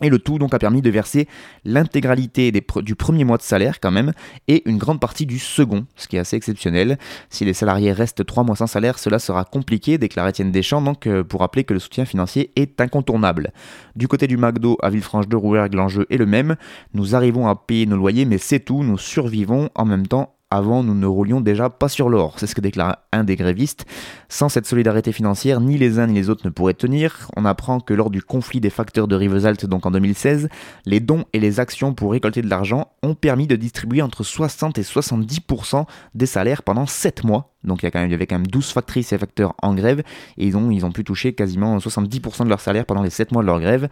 et 0.01 0.10
le 0.10 0.19
tout 0.19 0.39
donc 0.39 0.54
a 0.54 0.60
permis 0.60 0.82
de 0.82 0.89
verser 0.89 1.27
l'intégralité 1.63 2.51
du 2.51 2.95
premier 2.95 3.23
mois 3.23 3.38
de 3.38 3.43
salaire 3.43 3.80
quand 3.80 3.91
même 3.91 4.13
et 4.47 4.67
une 4.67 4.77
grande 4.77 4.99
partie 4.99 5.25
du 5.25 5.39
second, 5.39 5.86
ce 5.95 6.08
qui 6.08 6.15
est 6.15 6.19
assez 6.19 6.36
exceptionnel. 6.36 6.97
Si 7.30 7.45
les 7.45 7.54
salariés 7.54 7.91
restent 7.91 8.25
trois 8.25 8.43
mois 8.43 8.56
sans 8.56 8.67
salaire, 8.67 8.97
cela 8.97 9.19
sera 9.19 9.45
compliqué, 9.45 9.97
déclare 9.97 10.27
Étienne 10.27 10.51
Deschamps, 10.51 10.82
donc 10.82 11.08
euh, 11.08 11.23
pour 11.23 11.41
rappeler 11.41 11.63
que 11.63 11.73
le 11.73 11.80
soutien 11.80 12.06
financier 12.06 12.51
est 12.56 12.82
incontournable. 12.82 13.51
Du 13.95 14.08
côté 14.08 14.27
du 14.27 14.38
McDo 14.38 14.77
à 14.82 14.89
Villefranche 14.89 15.27
de 15.27 15.36
Rouergue, 15.36 15.73
l'enjeu 15.73 16.08
est 16.10 16.17
le 16.17 16.25
même. 16.25 16.56
Nous 16.93 17.15
arrivons 17.15 17.47
à 17.47 17.56
payer 17.56 17.86
nos 17.86 17.97
loyers, 17.97 18.25
mais 18.25 18.38
c'est 18.38 18.60
tout, 18.60 18.84
nous 18.84 18.97
survivons 18.97 19.69
en 19.75 19.86
même 19.86 20.08
temps 20.08 20.36
avant 20.51 20.83
nous 20.83 20.93
ne 20.93 21.07
roulions 21.07 21.41
déjà 21.41 21.69
pas 21.69 21.89
sur 21.89 22.09
l'or. 22.09 22.35
C'est 22.37 22.45
ce 22.45 22.53
que 22.53 22.61
déclare 22.61 22.97
un 23.11 23.23
des 23.23 23.35
grévistes. 23.35 23.85
Sans 24.29 24.49
cette 24.49 24.67
solidarité 24.67 25.11
financière, 25.11 25.61
ni 25.61 25.77
les 25.77 25.97
uns 25.97 26.07
ni 26.07 26.13
les 26.13 26.29
autres 26.29 26.45
ne 26.45 26.51
pourraient 26.51 26.73
tenir. 26.73 27.27
On 27.35 27.45
apprend 27.45 27.79
que 27.79 27.93
lors 27.93 28.09
du 28.09 28.21
conflit 28.21 28.59
des 28.59 28.69
facteurs 28.69 29.07
de 29.07 29.15
Rivesaltes, 29.15 29.65
donc 29.65 29.85
en 29.85 29.91
2016, 29.91 30.49
les 30.85 30.99
dons 30.99 31.25
et 31.33 31.39
les 31.39 31.59
actions 31.59 31.93
pour 31.93 32.11
récolter 32.11 32.41
de 32.41 32.49
l'argent 32.49 32.91
ont 33.01 33.15
permis 33.15 33.47
de 33.47 33.55
distribuer 33.55 34.01
entre 34.01 34.23
60 34.23 34.77
et 34.77 34.83
70% 34.83 35.85
des 36.13 36.25
salaires 36.25 36.63
pendant 36.63 36.85
7 36.85 37.23
mois. 37.23 37.53
Donc 37.63 37.83
il 37.83 37.89
y, 37.93 38.13
avait 38.13 38.27
quand 38.27 38.35
même 38.35 38.47
12 38.47 38.71
factrices 38.71 39.13
et 39.13 39.17
facteurs 39.17 39.53
en 39.61 39.73
grève 39.73 39.99
et 40.37 40.47
ils 40.47 40.57
ont, 40.57 40.71
ils 40.71 40.85
ont 40.85 40.91
pu 40.91 41.03
toucher 41.03 41.33
quasiment 41.33 41.77
70% 41.77 42.43
de 42.43 42.49
leur 42.49 42.59
salaire 42.59 42.85
pendant 42.85 43.03
les 43.03 43.09
7 43.09 43.31
mois 43.31 43.43
de 43.43 43.47
leur 43.47 43.59
grève. 43.59 43.87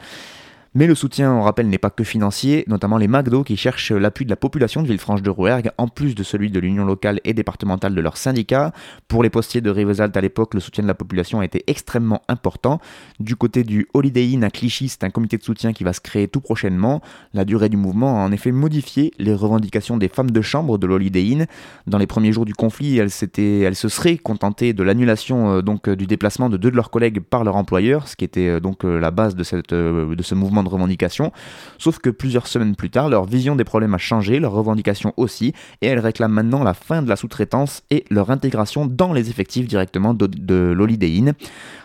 Mais 0.76 0.86
le 0.86 0.94
soutien, 0.94 1.34
on 1.34 1.42
rappelle, 1.42 1.68
n'est 1.68 1.80
pas 1.80 1.90
que 1.90 2.04
financier, 2.04 2.64
notamment 2.68 2.98
les 2.98 3.08
McDo 3.08 3.44
qui 3.44 3.58
cherchent 3.58 3.92
l'appui 3.92 4.26
de 4.26 4.30
la 4.30 4.36
population 4.36 4.84
de 4.84 4.88
Villefranche 4.88 5.24
de 5.24 5.30
Rouergue, 5.32 5.72
en 5.80 5.88
plus 5.88 6.14
de 6.14 6.22
celui 6.22 6.52
de 6.52 6.60
l'union 6.60 6.86
locale 6.86 7.20
et 7.24 7.34
départementale 7.34 7.96
de 7.96 8.02
leur 8.02 8.18
syndicat. 8.18 8.72
Pour 9.08 9.24
les 9.24 9.32
postiers 9.32 9.62
de 9.62 9.72
Rivesaltes 9.72 10.16
à 10.16 10.22
l'époque, 10.22 10.54
le 10.54 10.60
soutien 10.60 10.84
de 10.84 10.88
la 10.88 10.94
population 10.94 11.40
a 11.40 11.46
été 11.46 11.64
extrêmement 11.66 12.22
important. 12.28 12.80
Du 13.20 13.36
côté 13.36 13.64
du 13.64 13.88
Holiday 13.96 14.32
Inn 14.34 14.44
à 14.44 14.52
Clichy, 14.52 14.90
c'est 14.90 15.04
un 15.04 15.10
comité 15.10 15.38
de 15.38 15.44
soutien 15.44 15.74
qui 15.74 15.84
va 15.84 15.92
se 15.92 16.02
créer 16.02 16.28
tout 16.28 16.40
prochainement. 16.40 17.02
La 17.34 17.46
durée 17.46 17.70
du 17.70 17.78
mouvement 17.78 18.22
a 18.22 18.28
en 18.28 18.32
effet 18.32 18.52
modifié 18.52 19.12
les 19.18 19.34
revendications 19.34 19.98
des 19.98 20.08
femmes 20.08 20.30
de 20.30 20.42
chambre 20.42 20.78
de 20.78 20.86
l'Holiday 20.86 21.32
Inn. 21.34 21.48
Dans 21.88 21.98
les 21.98 22.08
premiers 22.08 22.32
jours 22.32 22.46
du 22.46 22.54
conflit, 22.54 23.00
elles, 23.00 23.10
elles 23.38 23.76
se 23.76 23.90
seraient 23.90 24.18
contentées 24.18 24.74
de 24.74 24.84
l'annulation 24.84 25.52
euh, 25.52 25.62
donc 25.62 25.90
du 25.90 26.06
déplacement 26.06 26.50
de 26.50 26.58
deux 26.58 26.70
de 26.70 26.76
leurs 26.76 26.92
collègues 26.92 27.22
par 27.22 27.44
leur 27.44 27.56
employeur, 27.56 28.08
ce 28.08 28.16
qui 28.16 28.26
était 28.26 28.48
euh, 28.48 28.60
donc 28.60 28.86
euh, 28.86 29.00
la 29.00 29.10
base 29.10 29.36
de, 29.36 29.44
cette, 29.44 29.74
de 29.74 30.22
ce 30.22 30.36
mouvement 30.36 30.59
de 30.64 30.70
revendication. 30.70 31.32
Sauf 31.78 32.00
que 32.00 32.10
plusieurs 32.10 32.48
semaines 32.48 32.76
plus 32.76 32.90
tard, 32.90 33.10
leur 33.10 33.26
vision 33.26 33.56
des 33.56 33.64
problèmes 33.64 33.94
a 33.94 33.98
changé, 33.98 34.40
leur 34.40 34.52
revendication 34.52 35.14
aussi, 35.18 35.54
et 35.82 35.88
elles 35.88 36.00
réclament 36.00 36.34
maintenant 36.34 36.64
la 36.64 36.74
fin 36.74 37.02
de 37.02 37.10
la 37.10 37.16
sous-traitance 37.16 37.84
et 37.90 38.06
leur 38.10 38.30
intégration 38.32 38.86
dans 38.86 39.14
les 39.14 39.30
effectifs 39.30 39.68
directement 39.68 40.14
de, 40.14 40.28
de 40.28 40.74
l'Holiday. 40.76 41.34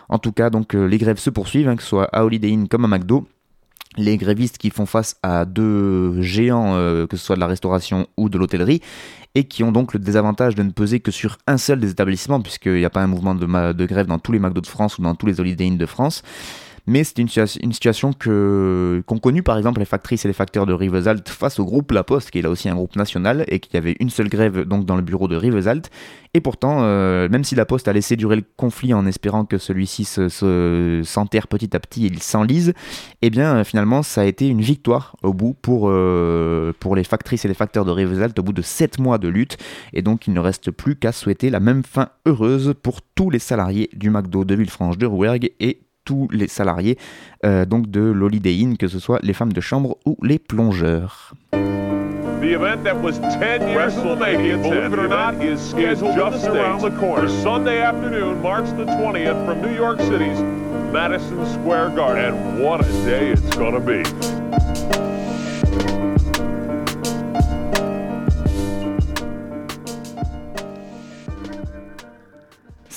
En 0.09 0.19
tout 0.19 0.31
cas, 0.31 0.49
donc 0.49 0.73
les 0.73 0.97
grèves 0.97 1.17
se 1.17 1.29
poursuivent, 1.29 1.67
hein, 1.67 1.75
que 1.75 1.83
ce 1.83 1.89
soit 1.89 2.09
à 2.13 2.23
Holiday 2.23 2.55
comme 2.69 2.85
à 2.85 2.87
McDo 2.87 3.27
les 3.97 4.17
grévistes 4.17 4.57
qui 4.57 4.69
font 4.69 4.85
face 4.85 5.17
à 5.23 5.45
deux 5.45 6.21
géants, 6.21 6.75
euh, 6.75 7.07
que 7.07 7.17
ce 7.17 7.25
soit 7.25 7.35
de 7.35 7.39
la 7.39 7.47
restauration 7.47 8.07
ou 8.17 8.29
de 8.29 8.37
l'hôtellerie, 8.37 8.81
et 9.35 9.45
qui 9.45 9.63
ont 9.63 9.71
donc 9.71 9.93
le 9.93 9.99
désavantage 9.99 10.55
de 10.55 10.63
ne 10.63 10.71
peser 10.71 10.99
que 10.99 11.11
sur 11.11 11.37
un 11.47 11.57
seul 11.57 11.79
des 11.79 11.91
établissements, 11.91 12.41
puisqu'il 12.41 12.75
n'y 12.75 12.85
a 12.85 12.89
pas 12.89 13.01
un 13.01 13.07
mouvement 13.07 13.35
de, 13.35 13.85
grève 13.85 14.07
dans 14.07 14.19
tous 14.19 14.31
les 14.31 14.39
McDo 14.39 14.61
de 14.61 14.67
France 14.67 14.97
ou 14.97 15.01
dans 15.01 15.15
tous 15.15 15.25
les 15.25 15.39
Holiday 15.39 15.69
de 15.71 15.85
France 15.85 16.23
mais 16.87 17.03
c'est 17.03 17.17
une, 17.17 17.27
situation 17.27 18.13
que 18.13 19.03
qu'ont 19.07 19.17
connu 19.17 19.41
par 19.41 19.57
exemple 19.57 19.79
les 19.79 19.85
factrices 19.85 20.23
et 20.25 20.27
les 20.27 20.33
facteurs 20.33 20.65
de 20.65 20.73
Rivesalt 20.73 21.27
face 21.27 21.59
au 21.59 21.65
groupe 21.65 21.91
La 21.91 22.03
Poste, 22.03 22.29
qui 22.29 22.39
est 22.39 22.41
là 22.43 22.49
aussi 22.49 22.69
un 22.69 22.75
groupe 22.75 22.95
national 22.95 23.43
et 23.47 23.59
qui 23.59 23.75
avait 23.75 23.95
une 23.99 24.09
seule 24.09 24.29
grève 24.29 24.61
donc 24.65 24.85
dans 24.85 24.95
le 24.95 25.01
bureau 25.01 25.27
de 25.27 25.35
Rivesalt. 25.35 25.89
Et 26.35 26.41
pourtant, 26.41 26.79
euh, 26.81 27.29
même 27.29 27.43
si 27.43 27.55
La 27.55 27.65
Poste 27.65 27.87
a 27.87 27.93
laissé 27.93 28.15
durer 28.15 28.35
le 28.35 28.43
conflit 28.57 28.93
en 28.93 29.05
espérant 29.07 29.45
que 29.45 29.57
celui-ci 29.57 30.05
se, 30.05 30.29
se, 30.29 31.01
s'enterre 31.03 31.47
petit 31.47 31.75
à 31.75 31.79
petit 31.79 32.05
et 32.05 32.09
il 32.09 32.21
s'enlise, 32.21 32.73
eh 33.21 33.29
bien 33.29 33.63
finalement 33.63 34.03
ça 34.03 34.21
a 34.21 34.25
été 34.25 34.47
une 34.47 34.61
victoire 34.61 35.15
au 35.23 35.33
bout 35.33 35.55
pour, 35.59 35.89
euh, 35.89 36.71
pour 36.79 36.95
les 36.95 37.03
factrices 37.03 37.45
et 37.45 37.47
les 37.47 37.53
facteurs 37.53 37.85
de 37.85 37.91
Rivesalt 37.91 38.37
au 38.37 38.43
bout 38.43 38.53
de 38.53 38.61
7 38.61 38.99
mois 38.99 39.17
de 39.17 39.27
lutte. 39.27 39.57
Et 39.93 40.03
donc 40.03 40.27
il 40.27 40.33
ne 40.33 40.39
reste 40.39 40.69
plus 40.69 40.95
qu'à 40.95 41.11
souhaiter 41.11 41.49
la 41.49 41.59
même 41.59 41.83
fin 41.83 42.09
heureuse 42.27 42.75
pour 42.83 43.01
tous 43.01 43.31
les 43.31 43.39
salariés 43.39 43.89
du 43.93 44.09
McDo 44.11 44.45
de 44.45 44.53
Villefranche 44.53 44.97
de 44.97 45.05
Rouergue 45.05 45.51
et 45.59 45.84
tous 46.05 46.27
les 46.31 46.47
salariés 46.47 46.97
euh, 47.45 47.65
donc 47.65 47.89
de 47.89 47.99
l'Holiday 47.99 48.61
Inn, 48.61 48.77
que 48.77 48.87
ce 48.87 48.99
soit 48.99 49.19
les 49.23 49.33
femmes 49.33 49.53
de 49.53 49.61
chambre 49.61 49.97
ou 50.05 50.15
les 50.21 50.39
plongeurs. 50.39 51.33
The 51.51 52.53
event 52.53 52.83
that 52.83 53.01
was 53.01 53.17
10 53.39 53.67
years 53.67 53.95
WrestleMania, 53.95 54.61
believe 54.61 54.93
it 54.93 54.99
or 54.99 55.07
not, 55.07 55.41
is 55.41 55.59
scheduled 55.59 56.15
just 56.15 56.45
around 56.45 56.81
the 56.81 56.91
corner. 56.91 57.27
Sunday 57.27 57.81
afternoon, 57.81 58.39
March 58.41 58.69
the 58.77 58.85
20th, 58.85 59.45
from 59.45 59.61
New 59.63 59.75
York 59.75 59.99
City's 60.01 60.39
Madison 60.93 61.43
Square 61.53 61.89
Garden. 61.95 62.35
And 62.35 62.63
what 62.63 62.85
a 62.85 62.91
day 63.03 63.31
it's 63.31 63.55
going 63.55 63.73
to 63.73 63.79
be. 63.79 64.03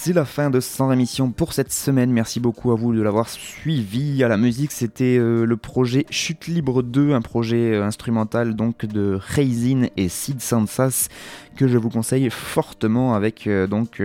C'est 0.01 0.13
la 0.13 0.25
fin 0.25 0.49
de 0.49 0.61
100 0.61 0.93
émissions 0.93 1.33
pour 1.33 1.53
cette 1.53 1.73
semaine. 1.73 2.13
Merci 2.13 2.39
beaucoup 2.39 2.71
à 2.71 2.77
vous 2.77 2.95
de 2.95 3.03
l'avoir 3.03 3.29
suivi. 3.29 4.23
À 4.23 4.29
la 4.29 4.37
musique, 4.37 4.71
c'était 4.71 5.19
euh, 5.19 5.45
le 5.45 5.57
projet 5.57 6.07
Chute 6.09 6.47
Libre 6.47 6.85
2, 6.85 7.15
un 7.15 7.21
projet 7.21 7.75
euh, 7.75 7.83
instrumental 7.83 8.55
donc 8.55 8.87
de 8.87 9.19
Raisin 9.21 9.89
et 9.97 10.09
Sid 10.09 10.41
Sansas 10.41 11.09
que 11.57 11.67
je 11.67 11.77
vous 11.77 11.91
conseille 11.91 12.31
fortement 12.31 13.15
avec 13.15 13.49
euh, 13.49 13.67
donc 13.67 14.01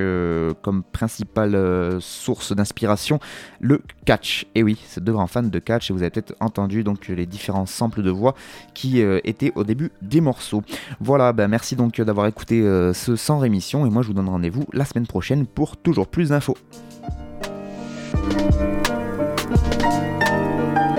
comme 0.63 0.81
principale 0.81 2.01
source 2.01 2.55
d'inspiration 2.55 3.19
le 3.59 3.83
catch. 4.05 4.47
Et 4.55 4.63
oui, 4.63 4.81
c'est 4.87 5.03
deux 5.03 5.11
grands 5.11 5.27
fans 5.27 5.43
de 5.43 5.59
catch 5.59 5.91
et 5.91 5.93
vous 5.93 6.01
avez 6.01 6.09
peut-être 6.09 6.33
entendu 6.39 6.83
donc 6.83 7.07
les 7.07 7.27
différents 7.27 7.67
samples 7.67 8.01
de 8.01 8.09
voix 8.09 8.33
qui 8.73 9.01
étaient 9.23 9.51
au 9.53 9.63
début 9.63 9.91
des 10.01 10.19
morceaux. 10.19 10.63
Voilà, 10.99 11.31
ben 11.31 11.47
merci 11.47 11.75
donc 11.75 12.01
d'avoir 12.01 12.25
écouté 12.25 12.63
ce 12.63 13.15
100 13.15 13.37
rémission 13.37 13.85
et 13.85 13.91
moi 13.91 14.01
je 14.01 14.07
vous 14.07 14.15
donne 14.15 14.29
rendez-vous 14.29 14.65
la 14.73 14.85
semaine 14.85 15.05
prochaine 15.05 15.45
pour 15.45 15.77
toujours 15.83 16.07
plus 16.07 16.29
d'infos. 16.29 16.57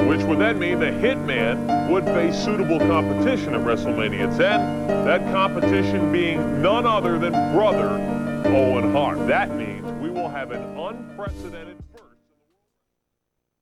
Which 0.09 0.23
would 0.25 0.39
then 0.39 0.59
mean 0.59 0.79
the 0.79 0.87
Hitman 0.87 1.91
would 1.91 2.05
face 2.05 2.37
suitable 2.37 2.79
competition 2.79 3.55
at 3.55 3.61
WrestleMania 3.61 4.37
10. 4.37 4.39
That 5.05 5.21
competition 5.33 6.13
being 6.13 6.63
none 6.63 6.87
other 6.87 7.19
than 7.19 7.33
brother 7.55 7.89
Owen 8.47 8.93
Hart. 8.93 9.27
That 9.27 9.55
means 9.57 9.91
we 10.01 10.11
will 10.11 10.29
have 10.29 10.51
an 10.51 10.63
unprecedented. 10.79 11.84